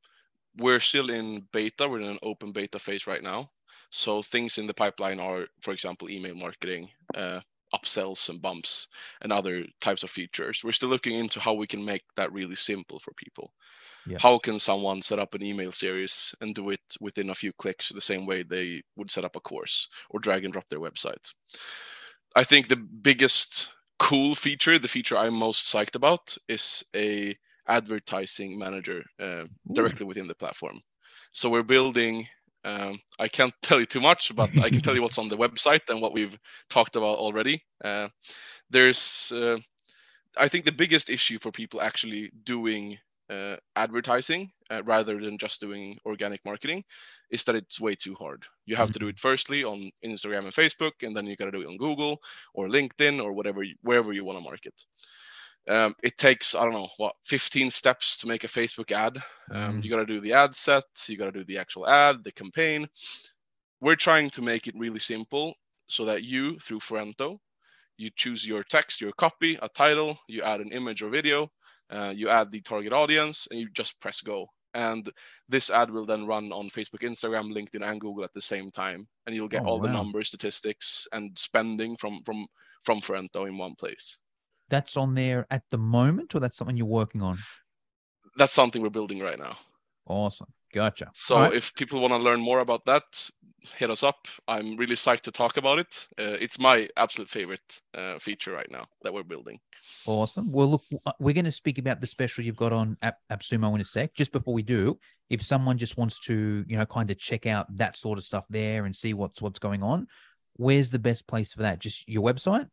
we're 0.56 0.80
still 0.80 1.10
in 1.10 1.46
beta. 1.52 1.88
We're 1.88 2.00
in 2.00 2.08
an 2.08 2.18
open 2.22 2.52
beta 2.52 2.78
phase 2.78 3.06
right 3.06 3.22
now. 3.22 3.50
So 3.90 4.22
things 4.22 4.58
in 4.58 4.66
the 4.66 4.74
pipeline 4.74 5.20
are, 5.20 5.46
for 5.60 5.72
example, 5.72 6.10
email 6.10 6.34
marketing, 6.34 6.88
uh, 7.14 7.40
upsells 7.74 8.28
and 8.28 8.40
bumps, 8.40 8.88
and 9.20 9.32
other 9.32 9.64
types 9.80 10.02
of 10.02 10.10
features. 10.10 10.62
We're 10.62 10.72
still 10.72 10.88
looking 10.88 11.18
into 11.18 11.40
how 11.40 11.54
we 11.54 11.66
can 11.66 11.84
make 11.84 12.02
that 12.16 12.32
really 12.32 12.54
simple 12.54 12.98
for 13.00 13.12
people. 13.14 13.52
Yeah. 14.06 14.18
How 14.18 14.38
can 14.38 14.58
someone 14.58 15.00
set 15.00 15.18
up 15.18 15.34
an 15.34 15.42
email 15.42 15.72
series 15.72 16.34
and 16.40 16.54
do 16.54 16.70
it 16.70 16.80
within 17.00 17.30
a 17.30 17.34
few 17.34 17.52
clicks 17.52 17.88
the 17.88 18.00
same 18.00 18.26
way 18.26 18.42
they 18.42 18.82
would 18.96 19.10
set 19.10 19.24
up 19.24 19.36
a 19.36 19.40
course 19.40 19.88
or 20.10 20.20
drag 20.20 20.44
and 20.44 20.52
drop 20.52 20.68
their 20.68 20.80
website? 20.80 21.32
I 22.34 22.44
think 22.44 22.68
the 22.68 22.76
biggest 22.76 23.68
cool 23.98 24.34
feature, 24.34 24.78
the 24.78 24.88
feature 24.88 25.16
I'm 25.16 25.34
most 25.34 25.72
psyched 25.72 25.94
about, 25.94 26.36
is 26.48 26.84
a 26.96 27.36
advertising 27.68 28.58
manager 28.58 29.04
uh, 29.20 29.44
directly 29.72 30.06
within 30.06 30.26
the 30.26 30.34
platform. 30.34 30.80
So 31.32 31.48
we're 31.48 31.62
building. 31.62 32.26
Um, 32.64 33.00
I 33.18 33.28
can't 33.28 33.54
tell 33.62 33.80
you 33.80 33.86
too 33.86 34.00
much, 34.00 34.34
but 34.34 34.50
I 34.58 34.70
can 34.70 34.80
tell 34.80 34.94
you 34.94 35.02
what's 35.02 35.18
on 35.18 35.28
the 35.28 35.36
website 35.36 35.88
and 35.88 36.00
what 36.00 36.12
we've 36.12 36.36
talked 36.70 36.96
about 36.96 37.18
already. 37.18 37.62
Uh, 37.84 38.08
there's, 38.70 39.32
uh, 39.34 39.58
I 40.36 40.48
think, 40.48 40.64
the 40.64 40.72
biggest 40.72 41.10
issue 41.10 41.38
for 41.38 41.50
people 41.50 41.80
actually 41.80 42.30
doing 42.44 42.98
uh, 43.30 43.56
advertising 43.76 44.50
uh, 44.70 44.82
rather 44.84 45.18
than 45.18 45.38
just 45.38 45.60
doing 45.60 45.96
organic 46.04 46.44
marketing 46.44 46.84
is 47.30 47.44
that 47.44 47.54
it's 47.54 47.80
way 47.80 47.94
too 47.94 48.14
hard. 48.14 48.44
You 48.66 48.76
have 48.76 48.92
to 48.92 48.98
do 48.98 49.06
mm-hmm. 49.06 49.10
it 49.10 49.20
firstly 49.20 49.64
on 49.64 49.90
Instagram 50.04 50.44
and 50.44 50.52
Facebook, 50.52 50.92
and 51.02 51.16
then 51.16 51.26
you 51.26 51.36
got 51.36 51.46
to 51.46 51.50
do 51.50 51.62
it 51.62 51.66
on 51.66 51.78
Google 51.78 52.20
or 52.54 52.68
LinkedIn 52.68 53.22
or 53.22 53.32
whatever, 53.32 53.64
wherever 53.82 54.12
you 54.12 54.24
want 54.24 54.38
to 54.38 54.44
market. 54.44 54.84
Um, 55.68 55.94
it 56.02 56.18
takes 56.18 56.54
I 56.54 56.64
don't 56.64 56.72
know 56.72 56.88
what 56.96 57.14
15 57.24 57.70
steps 57.70 58.18
to 58.18 58.26
make 58.26 58.44
a 58.44 58.48
Facebook 58.48 58.90
ad. 58.90 59.18
Um, 59.50 59.80
mm. 59.80 59.84
You 59.84 59.90
got 59.90 59.98
to 59.98 60.06
do 60.06 60.20
the 60.20 60.32
ad 60.32 60.54
set, 60.54 60.84
you 61.06 61.16
got 61.16 61.26
to 61.26 61.32
do 61.32 61.44
the 61.44 61.58
actual 61.58 61.88
ad, 61.88 62.24
the 62.24 62.32
campaign. 62.32 62.88
We're 63.80 63.96
trying 63.96 64.30
to 64.30 64.42
make 64.42 64.66
it 64.66 64.74
really 64.76 64.98
simple 64.98 65.54
so 65.86 66.04
that 66.04 66.22
you, 66.22 66.58
through 66.58 66.80
Forento, 66.80 67.38
you 67.96 68.10
choose 68.16 68.46
your 68.46 68.62
text, 68.64 69.00
your 69.00 69.12
copy, 69.12 69.58
a 69.60 69.68
title, 69.68 70.18
you 70.28 70.42
add 70.42 70.60
an 70.60 70.72
image 70.72 71.02
or 71.02 71.10
video, 71.10 71.50
uh, 71.90 72.12
you 72.14 72.28
add 72.28 72.50
the 72.50 72.60
target 72.60 72.92
audience, 72.92 73.46
and 73.50 73.60
you 73.60 73.68
just 73.70 74.00
press 74.00 74.20
go 74.20 74.46
and 74.74 75.10
this 75.48 75.70
ad 75.70 75.90
will 75.90 76.06
then 76.06 76.26
run 76.26 76.50
on 76.52 76.68
facebook 76.68 77.02
instagram 77.02 77.52
linkedin 77.52 77.86
and 77.86 78.00
google 78.00 78.24
at 78.24 78.32
the 78.32 78.40
same 78.40 78.70
time 78.70 79.06
and 79.26 79.36
you'll 79.36 79.48
get 79.48 79.62
oh, 79.62 79.66
all 79.66 79.78
wow. 79.78 79.86
the 79.86 79.92
numbers 79.92 80.28
statistics 80.28 81.06
and 81.12 81.38
spending 81.38 81.96
from 81.96 82.22
from 82.24 82.46
from 82.82 83.00
Forento 83.00 83.46
in 83.46 83.58
one 83.58 83.74
place 83.74 84.18
that's 84.72 84.96
on 84.96 85.14
there 85.14 85.46
at 85.50 85.62
the 85.70 85.78
moment 85.78 86.34
or 86.34 86.40
that's 86.40 86.56
something 86.56 86.76
you're 86.76 86.86
working 86.86 87.22
on 87.22 87.38
that's 88.36 88.54
something 88.54 88.82
we're 88.82 88.98
building 88.98 89.20
right 89.20 89.38
now 89.38 89.56
awesome 90.06 90.52
Gotcha. 90.72 91.10
So 91.14 91.36
right. 91.36 91.52
if 91.52 91.74
people 91.74 92.00
want 92.00 92.14
to 92.14 92.18
learn 92.18 92.40
more 92.40 92.60
about 92.60 92.84
that, 92.86 93.02
hit 93.76 93.90
us 93.90 94.02
up. 94.02 94.26
I'm 94.48 94.76
really 94.78 94.94
psyched 94.94 95.20
to 95.22 95.30
talk 95.30 95.58
about 95.58 95.78
it. 95.78 96.08
Uh, 96.18 96.36
it's 96.40 96.58
my 96.58 96.88
absolute 96.96 97.28
favorite 97.28 97.80
uh, 97.94 98.18
feature 98.18 98.52
right 98.52 98.70
now 98.70 98.86
that 99.02 99.12
we're 99.12 99.22
building. 99.22 99.60
Awesome. 100.06 100.50
Well, 100.50 100.70
look, 100.70 100.82
uh, 101.04 101.12
we're 101.20 101.34
going 101.34 101.44
to 101.44 101.52
speak 101.52 101.76
about 101.76 102.00
the 102.00 102.06
special 102.06 102.42
you've 102.42 102.56
got 102.56 102.72
on 102.72 102.96
App, 103.02 103.18
AppSumo 103.30 103.74
in 103.74 103.82
a 103.82 103.84
sec. 103.84 104.14
Just 104.14 104.32
before 104.32 104.54
we 104.54 104.62
do, 104.62 104.98
if 105.28 105.42
someone 105.42 105.76
just 105.76 105.98
wants 105.98 106.18
to, 106.20 106.64
you 106.66 106.78
know, 106.78 106.86
kind 106.86 107.10
of 107.10 107.18
check 107.18 107.46
out 107.46 107.66
that 107.76 107.98
sort 107.98 108.16
of 108.16 108.24
stuff 108.24 108.46
there 108.48 108.86
and 108.86 108.96
see 108.96 109.12
what's 109.12 109.42
what's 109.42 109.58
going 109.58 109.82
on, 109.82 110.06
where's 110.54 110.90
the 110.90 110.98
best 110.98 111.26
place 111.26 111.52
for 111.52 111.62
that? 111.62 111.80
Just 111.80 112.08
your 112.08 112.22
website? 112.22 112.68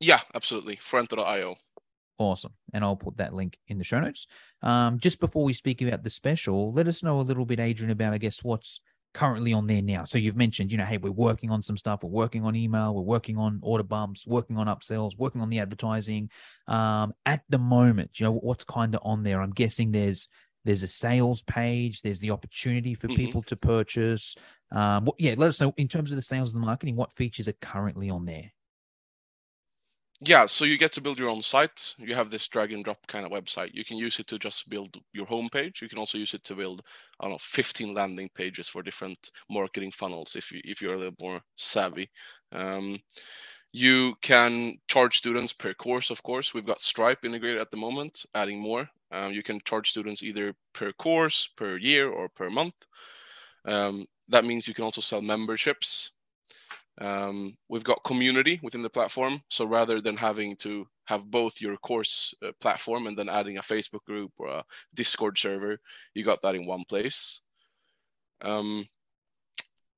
Yeah, 0.00 0.20
absolutely. 0.34 0.76
Forento.io. 0.76 1.56
Awesome. 2.18 2.52
And 2.74 2.84
I'll 2.84 2.96
put 2.96 3.18
that 3.18 3.34
link 3.34 3.58
in 3.68 3.78
the 3.78 3.84
show 3.84 4.00
notes. 4.00 4.26
Um, 4.62 4.98
just 4.98 5.20
before 5.20 5.44
we 5.44 5.52
speak 5.52 5.80
about 5.82 6.02
the 6.02 6.10
special, 6.10 6.72
let 6.72 6.88
us 6.88 7.02
know 7.02 7.20
a 7.20 7.22
little 7.22 7.46
bit, 7.46 7.60
Adrian, 7.60 7.90
about, 7.90 8.12
I 8.12 8.18
guess, 8.18 8.42
what's 8.42 8.80
currently 9.12 9.52
on 9.52 9.66
there 9.66 9.82
now. 9.82 10.04
So 10.04 10.18
you've 10.18 10.36
mentioned, 10.36 10.70
you 10.70 10.78
know, 10.78 10.84
hey, 10.84 10.98
we're 10.98 11.10
working 11.10 11.50
on 11.50 11.62
some 11.62 11.76
stuff. 11.76 12.02
We're 12.02 12.10
working 12.10 12.44
on 12.44 12.56
email. 12.56 12.94
We're 12.94 13.02
working 13.02 13.36
on 13.36 13.58
order 13.62 13.84
bumps, 13.84 14.26
working 14.26 14.56
on 14.56 14.66
upsells, 14.66 15.18
working 15.18 15.40
on 15.40 15.50
the 15.50 15.60
advertising. 15.60 16.30
Um, 16.68 17.12
at 17.26 17.42
the 17.48 17.58
moment, 17.58 18.20
you 18.20 18.24
know, 18.24 18.32
what's 18.32 18.64
kind 18.64 18.94
of 18.94 19.00
on 19.04 19.22
there? 19.22 19.40
I'm 19.40 19.52
guessing 19.52 19.90
there's 19.90 20.28
there's 20.64 20.82
a 20.82 20.88
sales 20.88 21.42
page. 21.42 22.02
There's 22.02 22.18
the 22.18 22.32
opportunity 22.32 22.94
for 22.94 23.08
mm-hmm. 23.08 23.16
people 23.16 23.42
to 23.44 23.56
purchase. 23.56 24.36
Um, 24.70 25.08
yeah, 25.18 25.34
let 25.36 25.48
us 25.48 25.60
know 25.60 25.72
in 25.78 25.88
terms 25.88 26.10
of 26.12 26.16
the 26.16 26.22
sales 26.22 26.52
and 26.52 26.62
the 26.62 26.66
marketing, 26.66 26.96
what 26.96 27.12
features 27.12 27.48
are 27.48 27.54
currently 27.60 28.10
on 28.10 28.26
there 28.26 28.52
yeah 30.22 30.46
so 30.46 30.64
you 30.64 30.76
get 30.76 30.92
to 30.92 31.00
build 31.00 31.18
your 31.18 31.30
own 31.30 31.42
site. 31.42 31.94
You 31.98 32.14
have 32.14 32.30
this 32.30 32.48
drag 32.48 32.72
and 32.72 32.84
drop 32.84 33.06
kind 33.06 33.24
of 33.24 33.32
website. 33.32 33.70
You 33.74 33.84
can 33.84 33.96
use 33.96 34.18
it 34.18 34.26
to 34.28 34.38
just 34.38 34.68
build 34.68 34.96
your 35.12 35.26
homepage 35.26 35.80
you 35.80 35.88
can 35.88 35.98
also 35.98 36.18
use 36.18 36.34
it 36.34 36.44
to 36.44 36.54
build 36.54 36.82
i 37.18 37.24
don't 37.24 37.32
know 37.32 37.38
15 37.38 37.94
landing 37.94 38.28
pages 38.34 38.68
for 38.68 38.82
different 38.82 39.30
marketing 39.48 39.90
funnels 39.90 40.36
if 40.36 40.52
you 40.52 40.60
if 40.64 40.82
you're 40.82 40.94
a 40.94 40.98
little 40.98 41.16
more 41.20 41.40
savvy. 41.56 42.10
Um, 42.52 42.98
you 43.72 44.16
can 44.20 44.76
charge 44.88 45.16
students 45.16 45.52
per 45.52 45.74
course 45.74 46.10
of 46.10 46.22
course. 46.22 46.52
We've 46.52 46.66
got 46.66 46.80
stripe 46.80 47.24
integrated 47.24 47.60
at 47.60 47.70
the 47.70 47.76
moment 47.76 48.24
adding 48.34 48.60
more. 48.60 48.88
Um, 49.12 49.32
you 49.32 49.42
can 49.42 49.60
charge 49.64 49.90
students 49.90 50.22
either 50.22 50.54
per 50.72 50.92
course 50.92 51.48
per 51.56 51.76
year 51.76 52.08
or 52.10 52.28
per 52.28 52.50
month. 52.50 52.74
Um, 53.64 54.06
that 54.28 54.44
means 54.44 54.66
you 54.66 54.74
can 54.74 54.84
also 54.84 55.00
sell 55.00 55.20
memberships 55.20 56.12
um, 57.00 57.56
we've 57.68 57.84
got 57.84 58.04
community 58.04 58.60
within 58.62 58.82
the 58.82 58.90
platform. 58.90 59.40
So 59.48 59.64
rather 59.64 60.00
than 60.00 60.16
having 60.16 60.56
to 60.56 60.86
have 61.06 61.30
both 61.30 61.60
your 61.60 61.76
course 61.78 62.34
uh, 62.44 62.52
platform 62.60 63.06
and 63.06 63.16
then 63.16 63.28
adding 63.28 63.58
a 63.58 63.62
Facebook 63.62 64.04
group 64.06 64.32
or 64.38 64.48
a 64.48 64.64
Discord 64.94 65.38
server, 65.38 65.78
you 66.14 66.24
got 66.24 66.42
that 66.42 66.54
in 66.54 66.66
one 66.66 66.84
place. 66.88 67.40
Um, 68.42 68.86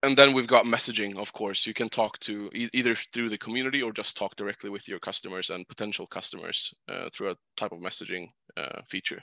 and 0.05 0.17
then 0.17 0.33
we've 0.33 0.49
got 0.49 0.65
messaging, 0.65 1.17
of 1.17 1.33
course. 1.33 1.67
You 1.67 1.75
can 1.75 1.89
talk 1.89 2.19
to 2.21 2.51
e- 2.55 2.71
either 2.73 2.95
through 2.95 3.29
the 3.29 3.39
community 3.39 3.83
or 3.83 3.93
just 3.93 4.17
talk 4.17 4.35
directly 4.37 4.71
with 4.71 4.89
your 4.89 4.99
customers 4.99 5.51
and 5.51 5.69
potential 5.69 6.07
customers 6.07 6.75
uh, 6.89 7.09
through 7.13 7.31
a 7.31 7.37
type 7.57 7.73
of 7.73 7.79
messaging 7.79 8.27
uh, 8.57 8.81
feature. 8.89 9.23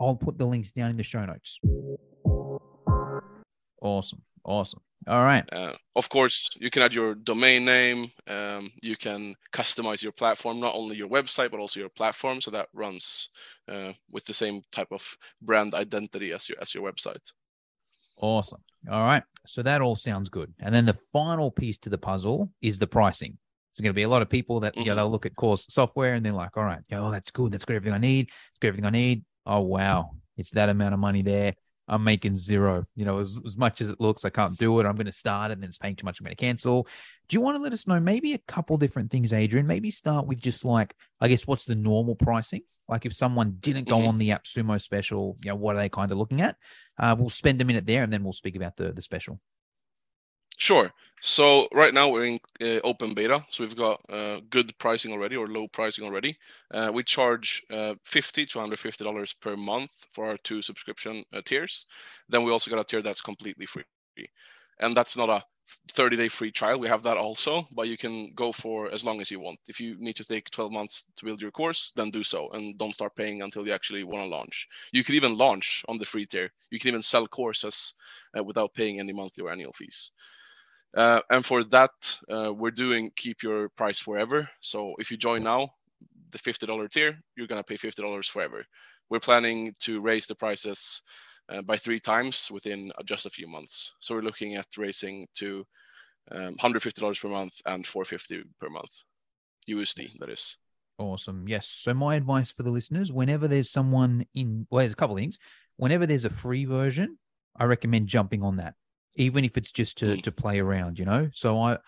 I'll 0.00 0.16
put 0.16 0.38
the 0.38 0.46
links 0.46 0.72
down 0.72 0.90
in 0.90 0.96
the 0.96 1.02
show 1.02 1.24
notes. 1.24 1.58
Awesome. 3.82 4.22
Awesome. 4.44 4.80
All 5.06 5.24
right. 5.24 5.44
Uh, 5.52 5.72
of 5.96 6.08
course, 6.08 6.50
you 6.58 6.70
can 6.70 6.82
add 6.82 6.94
your 6.94 7.14
domain 7.14 7.64
name. 7.64 8.10
Um, 8.26 8.70
you 8.82 8.96
can 8.96 9.34
customize 9.52 10.02
your 10.02 10.12
platform, 10.12 10.60
not 10.60 10.74
only 10.74 10.96
your 10.96 11.08
website, 11.08 11.50
but 11.50 11.60
also 11.60 11.80
your 11.80 11.88
platform. 11.88 12.40
So 12.40 12.50
that 12.50 12.68
runs 12.74 13.30
uh, 13.70 13.92
with 14.10 14.24
the 14.26 14.34
same 14.34 14.62
type 14.72 14.88
of 14.90 15.02
brand 15.40 15.74
identity 15.74 16.32
as 16.32 16.48
your, 16.48 16.58
as 16.60 16.74
your 16.74 16.90
website. 16.90 17.32
Awesome. 18.18 18.60
All 18.90 19.02
right. 19.02 19.22
So 19.46 19.62
that 19.62 19.80
all 19.80 19.96
sounds 19.96 20.28
good. 20.28 20.52
And 20.60 20.74
then 20.74 20.84
the 20.84 20.98
final 21.12 21.50
piece 21.50 21.78
to 21.78 21.88
the 21.88 21.98
puzzle 21.98 22.52
is 22.60 22.78
the 22.78 22.86
pricing. 22.86 23.38
There's 23.72 23.82
going 23.82 23.90
to 23.90 23.94
be 23.94 24.02
a 24.02 24.08
lot 24.08 24.20
of 24.20 24.28
people 24.28 24.60
that, 24.60 24.74
mm-hmm. 24.74 24.82
you 24.82 24.86
know, 24.88 24.96
they'll 24.96 25.10
look 25.10 25.26
at 25.26 25.36
course 25.36 25.64
software 25.70 26.14
and 26.14 26.24
they're 26.24 26.32
like, 26.32 26.56
all 26.56 26.64
right, 26.64 26.80
yeah, 26.90 27.00
oh, 27.00 27.10
that's 27.10 27.30
good. 27.30 27.52
That's 27.52 27.64
got 27.64 27.74
everything 27.74 27.94
I 27.94 27.98
need. 27.98 28.28
It's 28.28 28.58
got 28.60 28.68
everything 28.68 28.86
I 28.86 28.90
need. 28.90 29.24
Oh, 29.50 29.60
wow 29.60 30.12
it's 30.40 30.50
that 30.52 30.68
amount 30.68 30.94
of 30.94 31.00
money 31.00 31.22
there. 31.22 31.54
I'm 31.86 32.04
making 32.04 32.36
zero. 32.36 32.84
You 32.96 33.04
know, 33.04 33.18
as, 33.18 33.40
as 33.44 33.56
much 33.56 33.80
as 33.80 33.90
it 33.90 34.00
looks, 34.00 34.24
I 34.24 34.30
can't 34.30 34.56
do 34.58 34.78
it. 34.80 34.86
I'm 34.86 34.94
going 34.94 35.06
to 35.06 35.12
start 35.12 35.50
and 35.50 35.62
then 35.62 35.68
it's 35.68 35.78
paying 35.78 35.96
too 35.96 36.04
much. 36.04 36.20
I'm 36.20 36.24
going 36.24 36.36
to 36.36 36.40
cancel. 36.40 36.86
Do 37.28 37.36
you 37.36 37.40
want 37.40 37.56
to 37.56 37.62
let 37.62 37.72
us 37.72 37.86
know 37.86 38.00
maybe 38.00 38.32
a 38.32 38.38
couple 38.38 38.76
different 38.76 39.10
things, 39.10 39.32
Adrian? 39.32 39.66
Maybe 39.66 39.90
start 39.90 40.26
with 40.26 40.40
just 40.40 40.64
like, 40.64 40.94
I 41.20 41.28
guess, 41.28 41.46
what's 41.46 41.64
the 41.64 41.74
normal 41.74 42.14
pricing? 42.14 42.62
Like 42.88 43.06
if 43.06 43.14
someone 43.14 43.56
didn't 43.60 43.88
go 43.88 43.98
mm-hmm. 43.98 44.08
on 44.08 44.18
the 44.18 44.30
AppSumo 44.30 44.80
special, 44.80 45.36
you 45.42 45.50
know, 45.50 45.56
what 45.56 45.76
are 45.76 45.78
they 45.78 45.88
kind 45.88 46.10
of 46.10 46.18
looking 46.18 46.40
at? 46.40 46.56
Uh, 46.98 47.14
we'll 47.18 47.28
spend 47.28 47.60
a 47.60 47.64
minute 47.64 47.86
there 47.86 48.02
and 48.02 48.12
then 48.12 48.22
we'll 48.22 48.32
speak 48.32 48.56
about 48.56 48.76
the, 48.76 48.92
the 48.92 49.02
special. 49.02 49.40
Sure. 50.60 50.92
So 51.22 51.68
right 51.72 51.92
now 51.94 52.08
we're 52.10 52.24
in 52.26 52.40
uh, 52.60 52.80
open 52.84 53.14
beta, 53.14 53.44
so 53.50 53.64
we've 53.64 53.74
got 53.76 54.00
uh, 54.10 54.40
good 54.50 54.76
pricing 54.78 55.10
already 55.12 55.36
or 55.36 55.46
low 55.48 55.66
pricing 55.68 56.04
already. 56.04 56.36
Uh, 56.70 56.90
we 56.94 57.02
charge 57.02 57.62
uh, 57.70 57.94
50 58.04 58.46
to 58.46 58.58
150 58.58 59.02
dollars 59.04 59.32
per 59.32 59.56
month 59.56 59.90
for 60.12 60.26
our 60.28 60.36
two 60.38 60.62
subscription 60.62 61.24
uh, 61.32 61.40
tiers. 61.44 61.86
Then 62.28 62.44
we 62.44 62.52
also 62.52 62.70
got 62.70 62.80
a 62.80 62.84
tier 62.84 63.02
that's 63.02 63.22
completely 63.22 63.66
free, 63.66 63.84
and 64.80 64.96
that's 64.96 65.16
not 65.16 65.28
a 65.30 65.44
30 65.92 66.16
day 66.16 66.28
free 66.28 66.52
trial. 66.52 66.78
We 66.78 66.88
have 66.88 67.02
that 67.04 67.16
also, 67.16 67.66
but 67.72 67.88
you 67.88 67.96
can 67.96 68.32
go 68.34 68.52
for 68.52 68.90
as 68.92 69.04
long 69.04 69.20
as 69.20 69.30
you 69.30 69.40
want. 69.40 69.58
If 69.66 69.80
you 69.80 69.96
need 69.98 70.16
to 70.16 70.24
take 70.24 70.50
12 70.50 70.72
months 70.72 71.04
to 71.16 71.24
build 71.24 71.40
your 71.42 71.52
course, 71.52 71.92
then 71.96 72.10
do 72.10 72.22
so 72.22 72.50
and 72.50 72.78
don't 72.78 72.94
start 72.94 73.16
paying 73.16 73.42
until 73.42 73.66
you 73.66 73.72
actually 73.72 74.04
want 74.04 74.24
to 74.24 74.28
launch. 74.36 74.68
You 74.92 75.04
can 75.04 75.14
even 75.14 75.38
launch 75.38 75.84
on 75.88 75.98
the 75.98 76.06
free 76.06 76.26
tier. 76.26 76.50
You 76.70 76.78
can 76.78 76.88
even 76.88 77.02
sell 77.02 77.26
courses 77.26 77.94
uh, 78.38 78.44
without 78.44 78.74
paying 78.74 79.00
any 79.00 79.12
monthly 79.12 79.44
or 79.44 79.50
annual 79.50 79.72
fees. 79.72 80.12
Uh, 80.96 81.20
and 81.30 81.44
for 81.44 81.62
that, 81.64 81.90
uh, 82.30 82.52
we're 82.52 82.70
doing 82.70 83.10
keep 83.16 83.42
your 83.42 83.68
price 83.70 83.98
forever. 83.98 84.48
So 84.60 84.94
if 84.98 85.10
you 85.10 85.16
join 85.16 85.42
now, 85.42 85.70
the 86.30 86.38
$50 86.38 86.90
tier, 86.90 87.18
you're 87.36 87.46
going 87.46 87.62
to 87.62 87.64
pay 87.64 87.76
$50 87.76 88.28
forever. 88.28 88.64
We're 89.08 89.20
planning 89.20 89.74
to 89.80 90.00
raise 90.00 90.26
the 90.26 90.34
prices 90.34 91.02
uh, 91.48 91.62
by 91.62 91.76
three 91.76 92.00
times 92.00 92.48
within 92.50 92.92
just 93.04 93.26
a 93.26 93.30
few 93.30 93.48
months. 93.48 93.92
So 94.00 94.14
we're 94.14 94.22
looking 94.22 94.54
at 94.54 94.66
raising 94.76 95.26
to 95.34 95.64
um, 96.30 96.56
$150 96.60 97.20
per 97.20 97.28
month 97.28 97.54
and 97.66 97.86
450 97.86 98.48
per 98.60 98.68
month, 98.68 99.02
USD, 99.68 100.18
that 100.18 100.30
is. 100.30 100.56
Awesome. 100.98 101.48
Yes. 101.48 101.66
So 101.66 101.94
my 101.94 102.16
advice 102.16 102.50
for 102.50 102.62
the 102.62 102.70
listeners, 102.70 103.12
whenever 103.12 103.48
there's 103.48 103.70
someone 103.70 104.26
in, 104.34 104.66
well, 104.70 104.80
there's 104.80 104.92
a 104.92 104.96
couple 104.96 105.16
of 105.16 105.20
things. 105.20 105.38
Whenever 105.76 106.06
there's 106.06 106.26
a 106.26 106.30
free 106.30 106.66
version, 106.66 107.18
I 107.56 107.64
recommend 107.64 108.06
jumping 108.06 108.42
on 108.42 108.56
that 108.56 108.74
even 109.16 109.44
if 109.44 109.56
it's 109.56 109.72
just 109.72 109.98
to 109.98 110.16
to 110.22 110.32
play 110.32 110.58
around, 110.58 110.98
you 110.98 111.04
know. 111.04 111.28
So 111.32 111.60
I, 111.60 111.78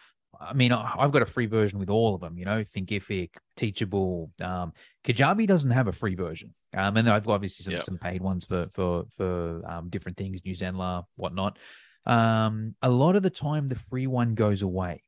I 0.41 0.53
mean, 0.55 0.73
I, 0.73 0.97
have 0.99 1.13
got 1.13 1.23
a 1.23 1.27
free 1.27 1.47
version 1.47 1.79
with 1.79 1.91
all 1.91 2.15
of 2.15 2.21
them, 2.21 2.39
you 2.39 2.45
know, 2.45 2.63
Thinkific, 2.63 3.31
Teachable. 3.57 4.31
Um, 4.41 4.73
Kajabi 5.05 5.47
doesn't 5.47 5.71
have 5.71 5.89
a 5.89 5.93
free 5.93 6.15
version, 6.15 6.55
um, 6.77 6.97
and 6.97 7.09
I've 7.09 7.25
got 7.27 7.35
obviously 7.35 7.65
some, 7.65 7.75
yep. 7.75 7.83
some 7.83 7.99
paid 7.99 8.21
ones 8.21 8.45
for 8.45 8.69
for 8.75 9.05
for 9.17 9.63
um, 9.71 9.89
different 9.89 10.17
things, 10.17 10.45
New 10.45 10.55
Zenler, 10.55 11.05
whatnot. 11.17 11.59
Um, 12.05 12.75
a 12.83 12.91
lot 12.91 13.17
of 13.17 13.23
the 13.23 13.31
time, 13.31 13.69
the 13.69 13.77
free 13.77 14.07
one 14.07 14.35
goes 14.35 14.63
away. 14.63 15.03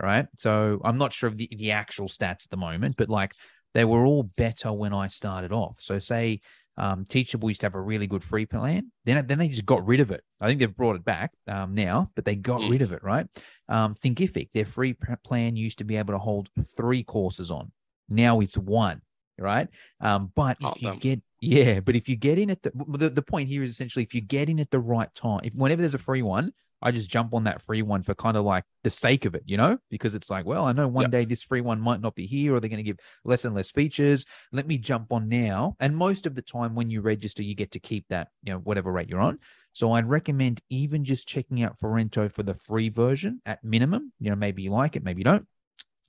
All 0.00 0.06
right, 0.06 0.26
so 0.36 0.80
I'm 0.84 0.98
not 0.98 1.12
sure 1.12 1.28
of 1.28 1.36
the 1.36 1.48
the 1.56 1.72
actual 1.72 2.08
stats 2.08 2.44
at 2.44 2.50
the 2.50 2.56
moment, 2.56 2.96
but 2.96 3.08
like 3.08 3.34
they 3.74 3.84
were 3.84 4.06
all 4.06 4.22
better 4.22 4.72
when 4.72 4.92
I 4.92 5.08
started 5.08 5.52
off. 5.52 5.76
So 5.80 5.98
say 5.98 6.40
um, 6.76 7.04
Teachable 7.04 7.50
used 7.50 7.60
to 7.60 7.66
have 7.66 7.74
a 7.74 7.80
really 7.80 8.06
good 8.06 8.24
free 8.24 8.46
plan. 8.46 8.90
Then, 9.04 9.26
then 9.26 9.38
they 9.38 9.48
just 9.48 9.66
got 9.66 9.86
rid 9.86 10.00
of 10.00 10.10
it. 10.10 10.22
I 10.40 10.48
think 10.48 10.60
they've 10.60 10.76
brought 10.76 10.96
it 10.96 11.04
back 11.04 11.32
um, 11.48 11.74
now, 11.74 12.08
but 12.14 12.24
they 12.24 12.34
got 12.34 12.60
mm. 12.60 12.70
rid 12.70 12.82
of 12.82 12.92
it, 12.92 13.02
right? 13.02 13.26
Um, 13.68 13.94
Thinkific, 13.94 14.50
their 14.52 14.64
free 14.64 14.96
plan 15.24 15.56
used 15.56 15.78
to 15.78 15.84
be 15.84 15.96
able 15.96 16.14
to 16.14 16.18
hold 16.18 16.48
three 16.76 17.04
courses 17.04 17.50
on. 17.50 17.70
Now 18.08 18.40
it's 18.40 18.58
one, 18.58 19.02
right? 19.38 19.68
Um, 20.00 20.32
but 20.34 20.56
if 20.60 20.82
you 20.82 20.96
get, 20.96 21.22
yeah, 21.40 21.80
but 21.80 21.96
if 21.96 22.08
you 22.08 22.16
get 22.16 22.38
in 22.38 22.50
at 22.50 22.62
the, 22.62 22.72
the, 22.88 23.10
the 23.10 23.22
point 23.22 23.48
here 23.48 23.62
is 23.62 23.70
essentially 23.70 24.02
if 24.02 24.14
you 24.14 24.20
get 24.20 24.48
in 24.48 24.58
at 24.58 24.70
the 24.70 24.80
right 24.80 25.14
time, 25.14 25.40
if 25.44 25.54
whenever 25.54 25.80
there's 25.80 25.94
a 25.94 25.98
free 25.98 26.22
one, 26.22 26.52
I 26.82 26.90
just 26.90 27.08
jump 27.08 27.32
on 27.32 27.44
that 27.44 27.62
free 27.62 27.82
one 27.82 28.02
for 28.02 28.14
kind 28.14 28.36
of 28.36 28.44
like 28.44 28.64
the 28.82 28.90
sake 28.90 29.24
of 29.24 29.34
it, 29.34 29.42
you 29.46 29.56
know, 29.56 29.78
because 29.90 30.14
it's 30.14 30.30
like, 30.30 30.44
well, 30.44 30.66
I 30.66 30.72
know 30.72 30.86
one 30.86 31.10
day 31.10 31.24
this 31.24 31.42
free 31.42 31.62
one 31.62 31.80
might 31.80 32.00
not 32.00 32.14
be 32.14 32.26
here 32.26 32.54
or 32.54 32.60
they're 32.60 32.68
going 32.68 32.76
to 32.76 32.82
give 32.82 32.98
less 33.24 33.44
and 33.44 33.54
less 33.54 33.70
features. 33.70 34.26
Let 34.52 34.66
me 34.66 34.76
jump 34.76 35.10
on 35.10 35.28
now. 35.28 35.76
And 35.80 35.96
most 35.96 36.26
of 36.26 36.34
the 36.34 36.42
time 36.42 36.74
when 36.74 36.90
you 36.90 37.00
register, 37.00 37.42
you 37.42 37.54
get 37.54 37.72
to 37.72 37.80
keep 37.80 38.06
that, 38.08 38.28
you 38.42 38.52
know, 38.52 38.58
whatever 38.58 38.92
rate 38.92 39.08
you're 39.08 39.20
on. 39.20 39.38
So 39.72 39.92
I'd 39.92 40.08
recommend 40.08 40.60
even 40.68 41.04
just 41.04 41.26
checking 41.26 41.62
out 41.62 41.78
Forento 41.78 42.30
for 42.30 42.42
the 42.42 42.54
free 42.54 42.90
version 42.90 43.40
at 43.46 43.64
minimum. 43.64 44.12
You 44.20 44.30
know, 44.30 44.36
maybe 44.36 44.62
you 44.62 44.70
like 44.70 44.94
it, 44.94 45.02
maybe 45.02 45.20
you 45.20 45.24
don't. 45.24 45.46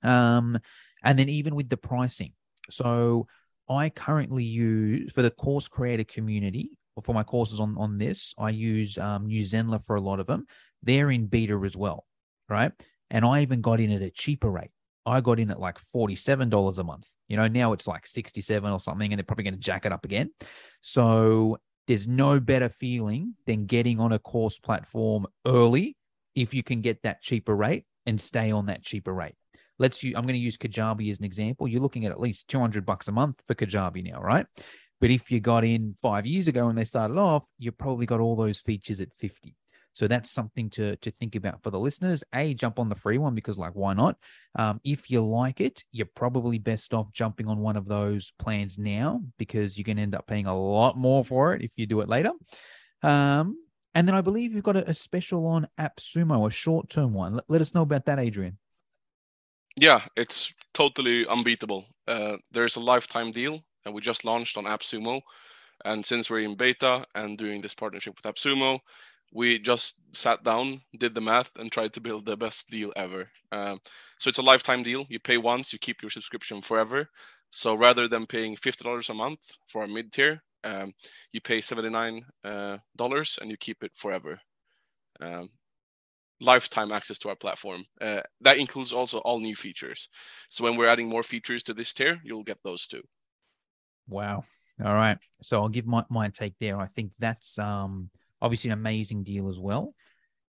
Um, 0.02 0.58
and 1.02 1.18
then 1.18 1.28
even 1.28 1.54
with 1.54 1.68
the 1.68 1.76
pricing. 1.76 2.32
So 2.70 3.26
I 3.68 3.88
currently 3.88 4.44
use 4.44 5.12
for 5.12 5.22
the 5.22 5.30
course 5.30 5.68
creator 5.68 6.04
community, 6.04 6.70
for 7.04 7.14
my 7.14 7.22
courses 7.22 7.60
on, 7.60 7.76
on 7.78 7.98
this, 7.98 8.34
I 8.38 8.50
use 8.50 8.96
um, 8.98 9.26
New 9.26 9.42
Zenler 9.42 9.84
for 9.84 9.96
a 9.96 10.00
lot 10.00 10.20
of 10.20 10.26
them 10.26 10.46
they're 10.82 11.10
in 11.10 11.26
beta 11.26 11.60
as 11.64 11.76
well, 11.76 12.06
right? 12.48 12.72
And 13.10 13.24
I 13.24 13.42
even 13.42 13.60
got 13.60 13.80
in 13.80 13.90
at 13.90 14.02
a 14.02 14.10
cheaper 14.10 14.50
rate. 14.50 14.70
I 15.04 15.20
got 15.20 15.38
in 15.38 15.50
at 15.50 15.60
like 15.60 15.78
$47 15.94 16.78
a 16.78 16.84
month. 16.84 17.08
You 17.28 17.36
know, 17.36 17.46
now 17.46 17.72
it's 17.72 17.86
like 17.86 18.06
67 18.06 18.70
or 18.70 18.80
something, 18.80 19.12
and 19.12 19.18
they're 19.18 19.24
probably 19.24 19.44
going 19.44 19.54
to 19.54 19.60
jack 19.60 19.86
it 19.86 19.92
up 19.92 20.04
again. 20.04 20.30
So 20.80 21.58
there's 21.86 22.08
no 22.08 22.40
better 22.40 22.68
feeling 22.68 23.34
than 23.46 23.66
getting 23.66 24.00
on 24.00 24.12
a 24.12 24.18
course 24.18 24.58
platform 24.58 25.26
early 25.46 25.96
if 26.34 26.54
you 26.54 26.62
can 26.62 26.80
get 26.80 27.02
that 27.02 27.22
cheaper 27.22 27.54
rate 27.54 27.84
and 28.06 28.20
stay 28.20 28.50
on 28.50 28.66
that 28.66 28.82
cheaper 28.82 29.12
rate. 29.12 29.34
Let's 29.78 30.02
you 30.02 30.16
I'm 30.16 30.22
going 30.22 30.34
to 30.34 30.40
use 30.40 30.56
Kajabi 30.56 31.10
as 31.10 31.18
an 31.18 31.24
example. 31.24 31.68
You're 31.68 31.82
looking 31.82 32.06
at 32.06 32.12
at 32.12 32.18
least 32.18 32.48
200 32.48 32.84
bucks 32.86 33.08
a 33.08 33.12
month 33.12 33.42
for 33.46 33.54
Kajabi 33.54 34.10
now, 34.10 34.20
right? 34.20 34.46
But 35.00 35.10
if 35.10 35.30
you 35.30 35.40
got 35.40 35.64
in 35.64 35.96
five 36.02 36.26
years 36.26 36.48
ago 36.48 36.66
when 36.66 36.76
they 36.76 36.84
started 36.84 37.18
off, 37.18 37.44
you 37.58 37.72
probably 37.72 38.06
got 38.06 38.20
all 38.20 38.36
those 38.36 38.60
features 38.60 39.00
at 39.00 39.12
50. 39.18 39.54
So 39.92 40.06
that's 40.06 40.30
something 40.30 40.68
to 40.70 40.96
to 40.96 41.10
think 41.10 41.36
about 41.36 41.62
for 41.62 41.70
the 41.70 41.80
listeners. 41.80 42.22
A, 42.34 42.52
jump 42.52 42.78
on 42.78 42.90
the 42.90 42.94
free 42.94 43.16
one 43.16 43.34
because 43.34 43.56
like 43.56 43.72
why 43.72 43.94
not? 43.94 44.18
Um, 44.54 44.78
if 44.84 45.10
you 45.10 45.24
like 45.24 45.62
it, 45.62 45.84
you're 45.90 46.08
probably 46.14 46.58
best 46.58 46.92
off 46.92 47.10
jumping 47.12 47.48
on 47.48 47.60
one 47.60 47.78
of 47.78 47.88
those 47.88 48.30
plans 48.38 48.78
now 48.78 49.22
because 49.38 49.78
you 49.78 49.84
can 49.84 49.98
end 49.98 50.14
up 50.14 50.26
paying 50.26 50.44
a 50.44 50.58
lot 50.58 50.98
more 50.98 51.24
for 51.24 51.54
it 51.54 51.62
if 51.62 51.70
you 51.76 51.86
do 51.86 52.02
it 52.02 52.10
later. 52.10 52.32
Um, 53.02 53.56
and 53.94 54.06
then 54.06 54.14
I 54.14 54.20
believe 54.20 54.52
you've 54.52 54.62
got 54.62 54.76
a, 54.76 54.90
a 54.90 54.92
special 54.92 55.46
on 55.46 55.66
AppSumo, 55.80 56.46
a 56.46 56.50
short 56.50 56.90
term 56.90 57.14
one. 57.14 57.36
Let, 57.36 57.44
let, 57.48 57.62
us 57.62 57.74
know 57.74 57.80
about 57.80 58.04
that, 58.04 58.18
Adrian. 58.18 58.58
Yeah, 59.78 60.02
it's 60.14 60.52
totally 60.74 61.26
unbeatable. 61.26 61.86
Uh, 62.06 62.36
there's 62.50 62.76
a 62.76 62.80
lifetime 62.80 63.32
deal, 63.32 63.64
and 63.86 63.94
we 63.94 64.02
just 64.02 64.26
launched 64.26 64.58
on 64.58 64.66
AppSumo. 64.66 65.22
And 65.84 66.04
since 66.04 66.30
we're 66.30 66.40
in 66.40 66.56
beta 66.56 67.06
and 67.14 67.38
doing 67.38 67.62
this 67.62 67.74
partnership 67.74 68.16
with 68.16 68.34
AppSumo, 68.34 68.80
we 69.32 69.58
just 69.58 69.96
sat 70.14 70.44
down, 70.44 70.82
did 70.98 71.14
the 71.14 71.22
math, 71.22 71.52
and 71.56 71.72
tried 71.72 71.94
to 71.94 72.00
build 72.02 72.26
the 72.26 72.36
best 72.36 72.70
deal 72.70 72.92
ever. 72.96 73.30
Um, 73.52 73.80
so 74.18 74.28
it's 74.30 74.38
a 74.38 74.42
lifetime 74.42 74.82
deal. 74.84 75.06
You 75.10 75.20
pay 75.20 75.38
once, 75.38 75.72
you 75.72 75.78
keep 75.78 76.02
your 76.02 76.10
subscription 76.10 76.62
forever. 76.62 77.08
So 77.50 77.74
rather 77.74 78.08
than 78.08 78.26
paying 78.26 78.56
fifty 78.56 78.84
dollars 78.84 79.10
a 79.10 79.14
month 79.14 79.40
for 79.68 79.84
a 79.84 79.88
mid 79.88 80.12
tier, 80.12 80.42
um, 80.64 80.92
you 81.32 81.40
pay 81.40 81.60
seventy 81.60 81.90
nine 81.90 82.24
uh, 82.44 82.78
dollars 82.96 83.38
and 83.40 83.50
you 83.50 83.56
keep 83.58 83.84
it 83.84 83.92
forever. 83.94 84.40
Um, 85.20 85.50
lifetime 86.40 86.92
access 86.92 87.18
to 87.20 87.30
our 87.30 87.36
platform. 87.36 87.84
Uh, 88.00 88.22
that 88.42 88.58
includes 88.58 88.92
also 88.92 89.18
all 89.18 89.40
new 89.40 89.56
features. 89.56 90.08
So 90.50 90.64
when 90.64 90.76
we're 90.76 90.88
adding 90.88 91.08
more 91.08 91.22
features 91.22 91.62
to 91.64 91.74
this 91.74 91.92
tier, 91.94 92.20
you'll 92.24 92.44
get 92.44 92.58
those 92.64 92.86
too. 92.86 93.02
Wow. 94.08 94.44
All 94.84 94.94
right. 94.94 95.18
So 95.42 95.60
I'll 95.60 95.68
give 95.68 95.86
my, 95.86 96.04
my 96.10 96.28
take 96.28 96.54
there. 96.60 96.78
I 96.78 96.86
think 96.86 97.12
that's 97.18 97.58
um 97.58 98.10
obviously 98.40 98.70
an 98.70 98.78
amazing 98.78 99.24
deal 99.24 99.48
as 99.48 99.58
well. 99.58 99.94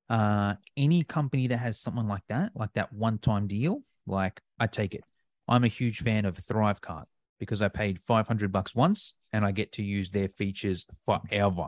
Uh, 0.09 0.53
any 0.77 1.03
company 1.03 1.47
that 1.47 1.57
has 1.57 1.79
something 1.79 2.07
like 2.07 2.23
that, 2.29 2.51
like 2.55 2.71
that 2.73 2.93
one 2.93 3.17
time 3.17 3.47
deal, 3.47 3.81
like 4.05 4.39
I 4.59 4.67
take 4.67 4.93
it. 4.93 5.03
I'm 5.47 5.63
a 5.63 5.69
huge 5.69 5.99
fan 5.99 6.25
of 6.25 6.35
Thrivecart 6.37 7.05
because 7.39 7.61
I 7.61 7.67
paid 7.67 7.99
500 8.01 8.51
bucks 8.51 8.75
once 8.75 9.15
and 9.33 9.45
I 9.45 9.51
get 9.51 9.73
to 9.73 9.83
use 9.83 10.09
their 10.09 10.27
features 10.27 10.85
forever. 11.05 11.67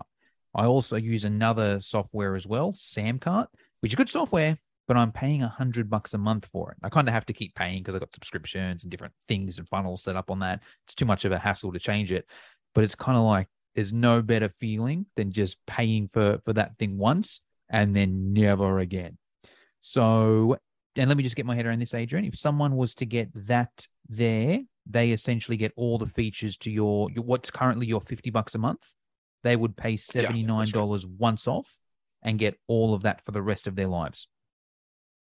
I 0.56 0.66
also 0.66 0.96
use 0.96 1.26
another 1.26 1.80
software 1.82 2.36
as 2.36 2.48
well, 2.48 2.74
Samcart, 2.74 3.48
which 3.82 3.92
is 3.92 3.96
good 3.96 4.10
software, 4.10 4.58
but 4.90 4.98
I'm 4.98 5.12
paying 5.12 5.44
a 5.44 5.46
100 5.46 5.88
bucks 5.88 6.16
a 6.16 6.18
month 6.18 6.48
for 6.48 6.72
it. 6.72 6.78
I 6.82 6.90
kind 6.90 7.08
of 7.08 7.14
have 7.14 7.28
to 7.28 7.34
keep 7.34 7.54
paying 7.54 7.84
because 7.84 7.94
I've 7.94 8.02
got 8.02 8.12
subscriptions 8.12 8.84
and 8.84 8.90
different 8.90 9.14
things 9.28 9.60
and 9.60 9.70
funnels 9.70 10.02
set 10.02 10.16
up 10.16 10.32
on 10.32 10.40
that. 10.40 10.62
It's 10.86 10.96
too 10.96 11.06
much 11.06 11.26
of 11.26 11.32
a 11.32 11.38
hassle 11.38 11.72
to 11.72 11.80
change 11.80 12.12
it. 12.12 12.26
But 12.74 12.86
it's 12.86 12.96
kind 12.96 13.16
of 13.16 13.24
like 13.24 13.48
there's 13.76 13.94
no 13.94 14.24
better 14.24 14.50
feeling 14.50 15.06
than 15.16 15.32
just 15.32 15.64
paying 15.68 16.08
for 16.08 16.40
for 16.44 16.54
that 16.54 16.76
thing 16.80 16.98
once 16.98 17.42
and 17.70 17.96
then 17.96 18.34
never 18.34 18.80
again. 18.80 19.20
So, 19.80 20.58
and 20.96 21.08
let 21.08 21.18
me 21.18 21.24
just 21.24 21.36
get 21.36 21.46
my 21.46 21.56
head 21.56 21.68
around 21.68 21.82
this, 21.82 21.94
Adrian. 21.94 22.26
If 22.26 22.36
someone 22.36 22.76
was 22.76 22.96
to 22.96 23.06
get 23.06 23.30
that 23.46 23.86
there, 24.08 24.62
they 24.88 25.12
essentially 25.12 25.56
get 25.56 25.72
all 25.76 26.00
the 26.00 26.08
features 26.08 26.58
to 26.58 26.72
your, 26.72 27.12
your 27.12 27.24
what's 27.24 27.52
currently 27.52 27.86
your 27.86 28.02
50 28.02 28.32
bucks 28.32 28.56
a 28.56 28.58
month. 28.58 28.92
They 29.44 29.56
would 29.56 29.78
pay 29.78 29.98
$79 29.98 30.74
yeah, 30.74 31.10
once 31.20 31.48
off 31.48 31.80
and 32.24 32.40
get 32.40 32.58
all 32.68 32.96
of 32.96 33.04
that 33.04 33.24
for 33.24 33.32
the 33.32 33.44
rest 33.44 33.68
of 33.68 33.76
their 33.76 33.88
lives. 33.88 34.28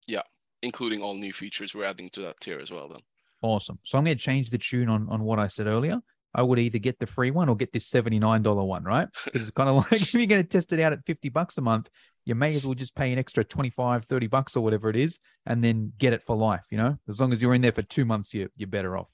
Yeah, 0.08 0.24
including 0.62 1.02
all 1.02 1.16
new 1.16 1.34
features 1.34 1.74
we're 1.74 1.86
adding 1.86 2.10
to 2.12 2.22
that 2.22 2.40
tier 2.42 2.60
as 2.60 2.72
well 2.72 2.88
then. 2.88 3.02
Awesome. 3.42 3.80
So 3.84 3.98
I'm 3.98 4.04
going 4.04 4.18
to 4.18 4.24
change 4.24 4.50
the 4.50 4.58
tune 4.58 4.90
on 4.90 5.08
on 5.10 5.24
what 5.24 5.40
I 5.40 5.48
said 5.48 5.68
earlier. 5.68 6.00
I 6.34 6.42
would 6.42 6.60
either 6.60 6.80
get 6.80 7.00
the 7.00 7.08
free 7.08 7.32
one 7.32 7.50
or 7.50 7.56
get 7.56 7.74
this 7.74 7.90
$79 7.90 8.66
one, 8.66 8.84
right? 8.84 9.08
Because 9.26 9.42
it's 9.42 9.52
kind 9.52 9.70
of 9.70 9.76
like 9.76 9.92
if 10.02 10.14
you're 10.14 10.26
going 10.26 10.42
to 10.42 10.48
test 10.48 10.72
it 10.74 10.80
out 10.80 10.94
at 10.94 11.06
50 11.06 11.30
bucks 11.30 11.58
a 11.58 11.62
month, 11.62 11.90
you 12.26 12.36
may 12.36 12.56
as 12.56 12.66
well 12.66 12.76
just 12.76 12.96
pay 12.96 13.12
an 13.12 13.20
extra 13.20 13.44
25, 13.44 14.06
30 14.06 14.28
bucks 14.28 14.56
or 14.56 14.64
whatever 14.64 14.90
it 14.90 14.96
is, 14.96 15.20
and 15.46 15.64
then 15.64 15.92
get 15.98 16.14
it 16.14 16.24
for 16.24 16.36
life, 16.36 16.66
you 16.72 16.78
know? 16.78 16.98
As 17.10 17.20
long 17.20 17.34
as 17.34 17.42
you're 17.42 17.54
in 17.54 17.62
there 17.62 17.72
for 17.72 17.82
two 17.82 18.06
months, 18.06 18.34
you're, 18.34 18.50
you're 18.56 18.68
better 18.68 18.98
off. 18.98 19.12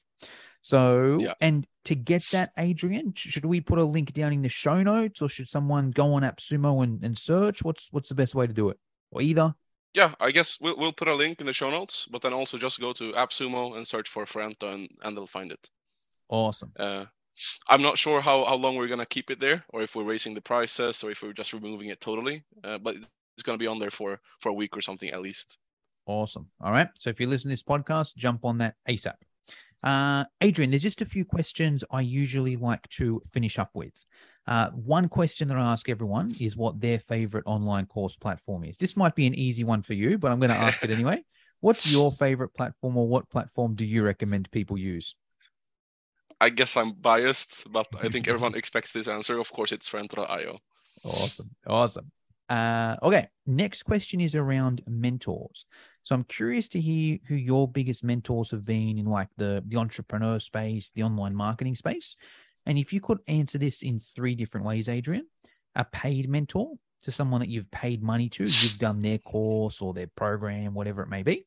So, 0.62 1.18
yeah. 1.20 1.34
and 1.40 1.66
to 1.86 1.96
get 1.96 2.26
that, 2.32 2.52
Adrian, 2.58 3.14
should 3.16 3.46
we 3.46 3.62
put 3.62 3.80
a 3.80 3.84
link 3.84 4.12
down 4.14 4.34
in 4.34 4.42
the 4.42 4.50
show 4.50 4.84
notes 4.84 5.22
or 5.22 5.30
should 5.30 5.48
someone 5.48 5.92
go 5.92 6.14
on 6.14 6.24
AppSumo 6.24 6.84
and, 6.84 7.04
and 7.04 7.18
search? 7.18 7.64
What's 7.64 7.88
what's 7.92 8.10
the 8.10 8.16
best 8.16 8.36
way 8.36 8.48
to 8.48 8.54
do 8.54 8.70
it? 8.70 8.78
Or 9.12 9.22
either? 9.22 9.56
Yeah, 9.94 10.14
I 10.20 10.32
guess 10.32 10.60
we'll, 10.62 10.78
we'll 10.78 10.94
put 10.94 11.08
a 11.08 11.16
link 11.16 11.40
in 11.40 11.48
the 11.48 11.54
show 11.54 11.70
notes, 11.70 12.08
but 12.12 12.22
then 12.22 12.34
also 12.34 12.58
just 12.58 12.80
go 12.80 12.94
to 12.94 13.14
AppSumo 13.14 13.78
and 13.78 13.88
search 13.88 14.10
for 14.10 14.26
Forento 14.26 14.74
and, 14.74 14.90
and 15.02 15.18
they'll 15.18 15.28
find 15.28 15.52
it. 15.52 15.70
Awesome. 16.30 16.72
Uh, 16.78 17.06
I'm 17.70 17.82
not 17.82 17.98
sure 17.98 18.22
how, 18.22 18.46
how 18.46 18.56
long 18.56 18.76
we're 18.76 18.88
gonna 18.88 19.06
keep 19.06 19.30
it 19.32 19.40
there, 19.40 19.64
or 19.70 19.82
if 19.82 19.96
we're 19.96 20.04
raising 20.04 20.34
the 20.34 20.42
prices, 20.42 21.04
or 21.04 21.12
if 21.12 21.22
we're 21.22 21.34
just 21.34 21.54
removing 21.54 21.90
it 21.90 22.02
totally. 22.02 22.44
Uh, 22.64 22.78
but 22.78 22.96
it's 22.96 23.44
gonna 23.44 23.58
be 23.58 23.68
on 23.68 23.80
there 23.80 23.92
for 23.92 24.20
for 24.40 24.50
a 24.50 24.54
week 24.54 24.76
or 24.76 24.82
something 24.82 25.10
at 25.10 25.22
least. 25.22 25.58
Awesome. 26.06 26.50
All 26.62 26.72
right. 26.72 26.90
So 27.00 27.10
if 27.10 27.20
you 27.20 27.28
listen 27.28 27.50
to 27.50 27.54
this 27.54 27.64
podcast, 27.64 28.16
jump 28.16 28.46
on 28.46 28.58
that 28.58 28.76
ASAP. 28.90 29.16
Uh, 29.88 30.26
Adrian, 30.42 30.70
there's 30.70 30.84
just 30.84 31.02
a 31.02 31.06
few 31.06 31.24
questions 31.24 31.82
I 31.90 32.02
usually 32.02 32.58
like 32.58 32.86
to 32.90 33.22
finish 33.32 33.58
up 33.58 33.70
with. 33.74 34.06
Uh, 34.46 34.70
one 34.72 35.08
question 35.08 35.48
that 35.48 35.56
I 35.56 35.72
ask 35.72 35.88
everyone 35.88 36.36
is 36.42 36.58
what 36.58 36.82
their 36.82 37.00
favorite 37.00 37.46
online 37.46 37.86
course 37.86 38.18
platform 38.18 38.66
is. 38.66 38.76
This 38.76 38.98
might 38.98 39.16
be 39.16 39.28
an 39.28 39.34
easy 39.34 39.64
one 39.64 39.82
for 39.82 39.94
you, 39.94 40.18
but 40.18 40.30
I'm 40.30 40.42
going 40.42 40.50
to 40.50 40.58
ask 40.58 40.84
it 40.84 40.92
anyway. 40.98 41.24
What's 41.62 41.90
your 41.90 42.12
favorite 42.12 42.54
platform, 42.54 42.98
or 42.98 43.08
what 43.08 43.30
platform 43.30 43.76
do 43.76 43.86
you 43.86 44.04
recommend 44.04 44.52
people 44.52 44.78
use? 44.78 45.16
I 46.42 46.50
guess 46.50 46.76
I'm 46.76 46.92
biased, 46.92 47.72
but 47.72 47.88
I 47.98 48.10
think 48.10 48.28
everyone 48.28 48.56
expects 48.56 48.92
this 48.92 49.08
answer. 49.08 49.40
Of 49.40 49.54
course, 49.54 49.72
it's 49.72 49.90
Forento.io. 49.90 50.58
Awesome. 51.06 51.50
Awesome. 51.66 52.12
Uh, 52.50 52.96
okay. 53.04 53.28
Next 53.46 53.84
question 53.84 54.22
is 54.22 54.36
around 54.36 54.82
mentors. 54.88 55.66
So 56.04 56.16
I'm 56.16 56.24
curious 56.24 56.70
to 56.70 56.82
hear 56.82 57.18
who 57.28 57.36
your 57.36 57.68
biggest 57.68 58.04
mentors 58.04 58.52
have 58.52 58.66
been 58.66 58.98
in 58.98 59.06
like 59.06 59.30
the, 59.38 59.64
the 59.68 59.78
entrepreneur 59.78 60.40
space, 60.40 60.92
the 60.96 61.04
online 61.04 61.36
marketing 61.36 61.76
space. 61.76 62.16
And 62.66 62.78
if 62.78 62.94
you 62.94 63.02
could 63.02 63.20
answer 63.28 63.58
this 63.58 63.82
in 63.82 64.00
three 64.00 64.36
different 64.36 64.66
ways, 64.66 64.90
Adrian, 64.90 65.28
a 65.76 65.86
paid 65.86 66.30
mentor 66.30 66.74
to 67.04 67.12
someone 67.12 67.42
that 67.42 67.50
you've 67.50 67.72
paid 67.72 68.02
money 68.02 68.30
to, 68.30 68.44
you've 68.44 68.80
done 68.80 69.00
their 69.00 69.18
course 69.20 69.82
or 69.82 69.94
their 69.94 70.08
program, 70.16 70.74
whatever 70.74 71.02
it 71.02 71.10
may 71.10 71.24
be, 71.24 71.46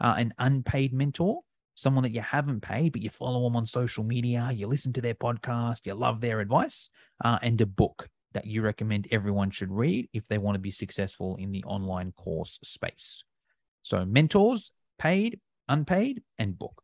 uh, 0.00 0.14
an 0.16 0.34
unpaid 0.38 0.92
mentor 0.92 1.40
someone 1.78 2.02
that 2.02 2.12
you 2.12 2.20
haven't 2.20 2.60
paid, 2.60 2.90
but 2.90 3.02
you 3.02 3.08
follow 3.08 3.44
them 3.44 3.54
on 3.54 3.64
social 3.64 4.02
media, 4.02 4.50
you 4.52 4.66
listen 4.66 4.92
to 4.92 5.00
their 5.00 5.14
podcast, 5.14 5.86
you 5.86 5.94
love 5.94 6.20
their 6.20 6.40
advice, 6.40 6.90
uh, 7.24 7.38
and 7.40 7.60
a 7.60 7.66
book 7.66 8.08
that 8.38 8.46
you 8.46 8.62
recommend 8.62 9.08
everyone 9.10 9.50
should 9.50 9.72
read 9.72 10.08
if 10.12 10.28
they 10.28 10.38
want 10.38 10.54
to 10.54 10.60
be 10.60 10.70
successful 10.70 11.34
in 11.40 11.50
the 11.50 11.64
online 11.64 12.12
course 12.12 12.60
space. 12.62 13.24
So, 13.82 14.04
mentors, 14.04 14.70
paid, 14.96 15.40
unpaid, 15.68 16.22
and 16.38 16.56
book. 16.56 16.80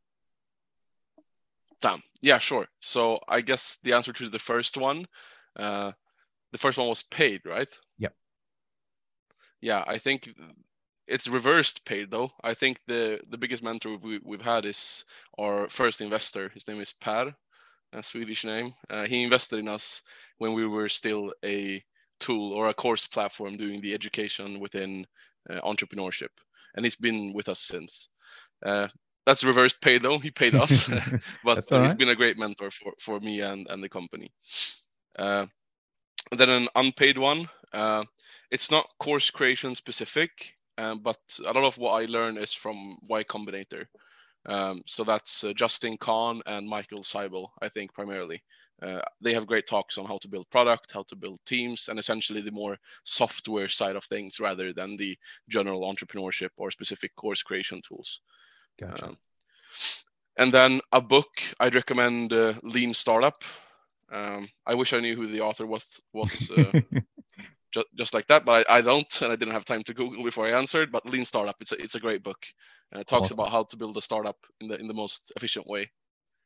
Damn. 1.81 2.03
Yeah, 2.21 2.39
sure. 2.39 2.67
So, 2.81 3.21
I 3.29 3.41
guess 3.41 3.79
the 3.85 3.93
answer 3.93 4.13
to 4.15 4.29
the 4.29 4.39
first 4.41 4.77
one, 4.77 5.07
uh, 5.57 5.93
the 6.51 6.59
first 6.59 6.77
one 6.77 6.89
was 6.89 7.05
paid, 7.05 7.43
right? 7.45 7.71
Yep. 7.99 8.15
Yeah, 9.61 9.85
I 9.87 9.99
think 9.99 10.29
it's 11.07 11.29
reversed 11.29 11.85
paid 11.85 12.11
though. 12.11 12.31
I 12.43 12.55
think 12.55 12.81
the 12.89 13.21
the 13.31 13.39
biggest 13.39 13.63
mentor 13.63 13.97
we, 14.03 14.19
we've 14.25 14.49
had 14.55 14.65
is 14.65 15.05
our 15.39 15.69
first 15.69 16.01
investor. 16.01 16.51
His 16.53 16.67
name 16.67 16.81
is 16.81 16.93
Per, 16.93 17.33
a 17.93 18.03
Swedish 18.03 18.45
name. 18.45 18.73
Uh, 18.91 19.05
he 19.05 19.23
invested 19.23 19.59
in 19.59 19.69
us 19.69 20.03
when 20.39 20.53
we 20.55 20.67
were 20.67 20.89
still 20.89 21.33
a 21.45 21.83
tool 22.21 22.53
or 22.53 22.69
a 22.69 22.75
course 22.75 23.07
platform 23.07 23.57
doing 23.57 23.81
the 23.81 23.95
education 23.95 24.61
within 24.61 25.07
uh, 25.51 25.61
entrepreneurship, 25.61 26.31
and 26.75 26.85
he's 26.85 26.97
been 26.97 27.33
with 27.35 27.49
us 27.49 27.61
since. 27.61 28.09
Uh, 28.65 28.89
that's 29.27 29.45
reversed 29.45 29.81
pay 29.81 29.99
though. 29.99 30.19
He 30.19 30.31
paid 30.31 30.55
us, 30.55 30.87
but 31.45 31.57
he's 31.59 31.73
right. 31.73 31.97
been 31.97 32.11
a 32.11 32.15
great 32.15 32.39
mentor 32.39 32.71
for, 32.71 32.93
for 33.01 33.21
me 33.21 33.41
and, 33.41 33.67
and 33.71 33.83
the 33.83 33.89
company. 33.89 34.31
Uh, 35.19 35.47
then 36.33 36.49
an 36.49 36.69
unpaid 36.75 37.19
one. 37.19 37.49
Uh, 37.73 38.05
it's 38.51 38.71
not 38.71 38.89
course 38.99 39.31
creation 39.31 39.75
specific, 39.75 40.55
um, 40.79 41.01
but 41.01 41.19
a 41.45 41.53
lot 41.53 41.65
of 41.65 41.79
what 41.79 42.03
I 42.03 42.07
learn 42.07 42.37
is 42.39 42.53
from 42.53 42.99
Y 43.09 43.25
Combinator. 43.25 43.87
Um, 44.47 44.83
so 44.87 45.05
that's 45.05 45.45
uh, 45.45 45.53
Justin 45.53 45.97
Kan 45.97 46.43
and 46.47 46.69
Michael 46.69 47.03
Seibel, 47.03 47.49
I 47.63 47.69
think 47.69 47.93
primarily. 47.95 48.43
Uh, 48.83 49.01
they 49.21 49.33
have 49.33 49.47
great 49.47 49.67
talks 49.67 49.97
on 49.97 50.05
how 50.05 50.19
to 50.19 50.29
build 50.29 50.51
product, 50.51 50.93
how 50.93 51.05
to 51.05 51.17
build 51.17 51.39
teams, 51.47 51.89
and 51.89 51.99
essentially 51.99 52.43
the 52.43 52.51
more 52.51 52.77
software 53.05 53.69
side 53.69 53.97
of 53.97 54.05
things 54.05 54.41
rather 54.41 54.73
than 54.73 54.97
the 54.97 55.17
general 55.49 55.83
entrepreneurship 55.83 56.51
or 56.57 56.71
specific 56.71 57.15
course 57.17 57.43
creation 57.43 57.81
tools. 57.87 58.21
Gotcha. 58.79 59.07
Um, 59.07 59.19
and 60.37 60.53
then 60.53 60.81
a 60.93 61.01
book 61.01 61.29
I'd 61.61 61.77
recommend 61.77 62.33
uh, 62.33 62.55
Lean 62.63 62.93
Startup. 62.93 63.43
Um, 64.13 64.49
I 64.67 64.75
wish 64.75 64.93
I 64.93 65.01
knew 65.01 65.17
who 65.17 65.29
the 65.29 65.41
author 65.41 65.67
was 65.67 66.01
was 66.13 66.51
uh, 66.51 66.81
just, 67.75 67.87
just 67.95 68.15
like 68.15 68.27
that, 68.29 68.45
but 68.45 68.65
I, 68.71 68.79
I, 68.79 68.81
don't, 68.81 69.21
and 69.21 69.33
I 69.33 69.37
didn't 69.37 69.55
have 69.55 69.65
time 69.65 69.83
to 69.83 69.95
Google 69.95 70.23
before 70.23 70.47
I 70.47 70.57
answered. 70.57 70.93
But 70.93 71.05
Lean 71.05 71.25
Startup, 71.25 71.57
it's 71.61 71.73
a, 71.73 71.83
it's 71.83 71.97
a 71.97 72.01
great 72.01 72.23
book, 72.23 72.47
and 72.93 73.01
it 73.01 73.07
talks 73.07 73.27
awesome. 73.27 73.41
about 73.41 73.51
how 73.51 73.65
to 73.65 73.77
build 73.77 73.97
a 73.97 74.03
startup 74.03 74.37
in 74.61 74.69
the 74.69 74.79
in 74.79 74.87
the 74.87 74.95
most 74.95 75.33
efficient 75.37 75.67
way. 75.67 75.91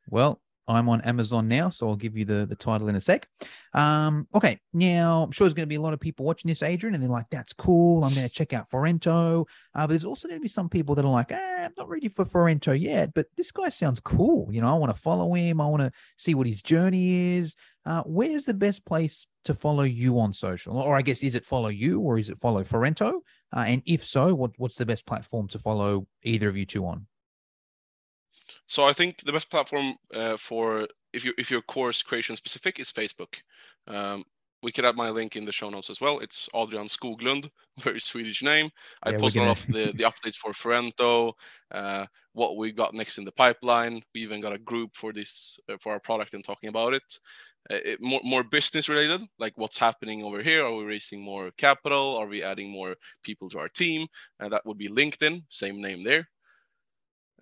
Well, 0.09 0.41
I'm 0.67 0.89
on 0.89 1.01
Amazon 1.03 1.49
now, 1.49 1.71
so 1.71 1.89
I'll 1.89 1.97
give 1.97 2.17
you 2.17 2.25
the, 2.25 2.47
the 2.47 2.55
title 2.55 2.89
in 2.89 2.97
a 2.97 3.01
sec. 3.01 3.29
Um, 3.75 4.27
okay, 4.35 4.59
now 4.73 5.23
I'm 5.23 5.31
sure 5.31 5.47
there's 5.47 5.55
going 5.55 5.67
to 5.67 5.69
be 5.69 5.77
a 5.77 5.81
lot 5.81 5.95
of 5.95 6.01
people 6.01 6.25
watching 6.25 6.49
this, 6.49 6.63
Adrian, 6.63 6.95
and 6.95 7.03
they're 7.03 7.11
like, 7.11 7.29
"That's 7.31 7.53
cool. 7.53 8.05
I'm 8.05 8.15
going 8.15 8.27
to 8.27 8.35
check 8.35 8.55
out 8.55 8.71
Forento." 8.71 9.47
Uh, 9.75 9.83
but 9.83 9.89
there's 9.89 10.05
also 10.05 10.29
going 10.29 10.41
to 10.41 10.43
be 10.43 10.49
some 10.49 10.69
people 10.69 10.95
that 10.95 11.05
are 11.05 11.11
like, 11.11 11.31
eh, 11.31 11.65
"I'm 11.65 11.73
not 11.77 11.89
ready 11.89 12.09
for 12.09 12.25
Forento 12.25 12.79
yet, 12.79 13.13
but 13.15 13.27
this 13.37 13.53
guy 13.53 13.69
sounds 13.69 14.01
cool. 14.01 14.49
You 14.51 14.63
know, 14.63 14.69
I 14.69 14.79
want 14.79 14.95
to 14.95 15.01
follow 15.01 15.33
him. 15.35 15.61
I 15.61 15.67
want 15.67 15.83
to 15.83 15.93
see 16.17 16.35
what 16.35 16.47
his 16.47 16.63
journey 16.63 17.37
is." 17.37 17.55
Uh, 17.89 18.03
where's 18.03 18.45
the 18.45 18.53
best 18.53 18.85
place 18.85 19.27
to 19.45 19.55
follow 19.55 19.83
you 19.83 20.21
on 20.21 20.31
social? 20.31 20.77
Or 20.77 20.95
I 20.95 21.01
guess 21.01 21.23
is 21.23 21.35
it 21.35 21.47
follow 21.47 21.69
you 21.69 22.01
or 22.01 22.19
is 22.19 22.29
it 22.29 22.39
follow 22.39 22.63
Forento? 22.63 23.21
Uh, 23.57 23.65
and 23.67 23.83
if 23.87 24.05
so, 24.05 24.35
what, 24.35 24.51
what's 24.59 24.77
the 24.77 24.85
best 24.85 25.07
platform 25.07 25.49
to 25.49 25.59
follow 25.59 26.07
either 26.23 26.51
of 26.51 26.57
you 26.59 26.67
two 26.67 26.85
on? 26.85 27.07
So 28.67 28.85
I 28.85 28.93
think 28.93 29.23
the 29.25 29.33
best 29.33 29.51
platform 29.51 29.95
uh, 30.13 30.37
for 30.37 30.87
if 31.15 31.25
you 31.25 31.33
if 31.39 31.51
your 31.51 31.63
course 31.63 32.03
creation 32.03 32.37
specific 32.37 32.79
is 32.79 32.93
Facebook. 32.93 33.37
Um, 33.87 34.25
we 34.63 34.73
can 34.73 34.85
add 34.85 34.97
my 34.97 35.11
link 35.11 35.37
in 35.37 35.45
the 35.45 35.53
show 35.53 35.71
notes 35.71 35.91
as 35.91 36.01
well. 36.01 36.19
It's 36.19 36.49
Adrian 36.55 36.87
Skoglund, 36.87 37.51
very 37.81 38.01
Swedish 38.01 38.43
name. 38.43 38.71
I 39.03 39.11
yeah, 39.11 39.19
post 39.19 39.37
a 39.37 39.43
lot 39.43 39.61
of 39.61 39.67
the, 39.67 39.93
the 39.95 40.05
updates 40.05 40.37
for 40.37 40.53
Forento, 40.53 41.33
uh, 41.71 42.07
what 42.33 42.57
we 42.57 42.73
got 42.73 42.95
next 42.95 43.19
in 43.19 43.25
the 43.25 43.33
pipeline. 43.33 44.03
We 44.15 44.23
even 44.23 44.41
got 44.41 44.53
a 44.53 44.59
group 44.59 44.97
for 44.97 45.13
this 45.13 45.59
uh, 45.69 45.77
for 45.81 45.93
our 45.93 46.01
product 46.01 46.35
and 46.35 46.45
talking 46.45 46.69
about 46.69 46.95
it. 46.95 47.19
Uh, 47.71 47.77
it. 47.85 48.01
more 48.01 48.21
more 48.25 48.43
business 48.43 48.89
related, 48.89 49.21
like 49.39 49.57
what's 49.57 49.79
happening 49.79 50.23
over 50.23 50.43
here. 50.43 50.65
Are 50.65 50.75
we 50.75 50.85
raising 50.85 51.23
more 51.23 51.51
capital? 51.57 52.17
Are 52.17 52.27
we 52.27 52.43
adding 52.43 52.71
more 52.71 52.97
people 53.23 53.49
to 53.51 53.59
our 53.59 53.69
team? 53.69 54.07
And 54.41 54.53
that 54.53 54.67
would 54.67 54.79
be 54.79 54.89
LinkedIn, 54.89 55.43
same 55.49 55.81
name 55.81 56.03
there. 56.03 56.29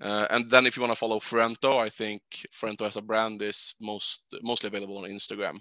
Uh, 0.00 0.26
and 0.29 0.50
then 0.50 0.66
if 0.66 0.76
you 0.76 0.83
want 0.83 0.92
to 0.92 0.98
follow 0.98 1.18
Forento, 1.18 1.79
I 1.79 1.88
think 1.88 2.20
Forento 2.52 2.83
as 2.83 2.96
a 2.96 3.02
brand 3.02 3.40
is 3.40 3.74
most 3.81 4.24
mostly 4.42 4.68
available 4.68 4.98
on 4.98 5.05
Instagram, 5.05 5.61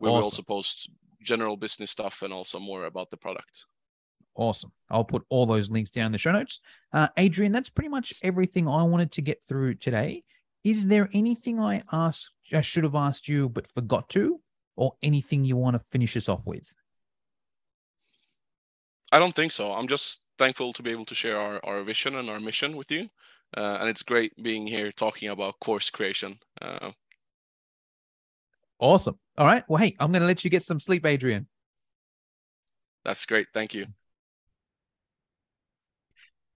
where 0.00 0.10
awesome. 0.10 0.20
we 0.20 0.24
also 0.24 0.42
post 0.42 0.90
general 1.22 1.56
business 1.56 1.90
stuff 1.90 2.22
and 2.22 2.32
also 2.32 2.58
more 2.58 2.86
about 2.86 3.10
the 3.10 3.16
product. 3.16 3.66
Awesome. 4.34 4.72
I'll 4.88 5.04
put 5.04 5.24
all 5.28 5.44
those 5.44 5.70
links 5.70 5.90
down 5.90 6.06
in 6.06 6.12
the 6.12 6.18
show 6.18 6.32
notes. 6.32 6.60
Uh, 6.92 7.08
Adrian, 7.18 7.52
that's 7.52 7.68
pretty 7.68 7.90
much 7.90 8.14
everything 8.22 8.66
I 8.66 8.82
wanted 8.82 9.12
to 9.12 9.22
get 9.22 9.44
through 9.44 9.74
today. 9.74 10.24
Is 10.64 10.86
there 10.86 11.08
anything 11.12 11.60
I 11.60 11.82
asked, 11.92 12.32
I 12.52 12.62
should 12.62 12.84
have 12.84 12.94
asked 12.94 13.28
you 13.28 13.50
but 13.50 13.70
forgot 13.70 14.08
to, 14.10 14.40
or 14.76 14.94
anything 15.02 15.44
you 15.44 15.56
want 15.56 15.74
to 15.74 15.82
finish 15.92 16.16
us 16.16 16.28
off 16.28 16.46
with? 16.46 16.74
I 19.12 19.18
don't 19.18 19.34
think 19.34 19.52
so. 19.52 19.72
I'm 19.72 19.88
just 19.88 20.20
thankful 20.38 20.72
to 20.72 20.82
be 20.82 20.90
able 20.90 21.04
to 21.06 21.14
share 21.14 21.38
our, 21.38 21.60
our 21.64 21.82
vision 21.82 22.16
and 22.16 22.30
our 22.30 22.40
mission 22.40 22.76
with 22.76 22.90
you. 22.90 23.10
Uh, 23.54 23.78
and 23.80 23.90
it's 23.90 24.02
great 24.02 24.32
being 24.42 24.66
here 24.66 24.92
talking 24.92 25.28
about 25.28 25.58
course 25.60 25.90
creation. 25.90 26.38
Uh, 26.62 26.92
awesome. 28.80 29.18
All 29.38 29.46
right. 29.46 29.64
Well, 29.68 29.80
hey, 29.80 29.96
I'm 30.00 30.10
going 30.10 30.22
to 30.22 30.26
let 30.26 30.44
you 30.44 30.50
get 30.50 30.62
some 30.62 30.80
sleep, 30.80 31.06
Adrian. 31.06 31.46
That's 33.04 33.24
great. 33.26 33.46
Thank 33.54 33.74
you. 33.74 33.86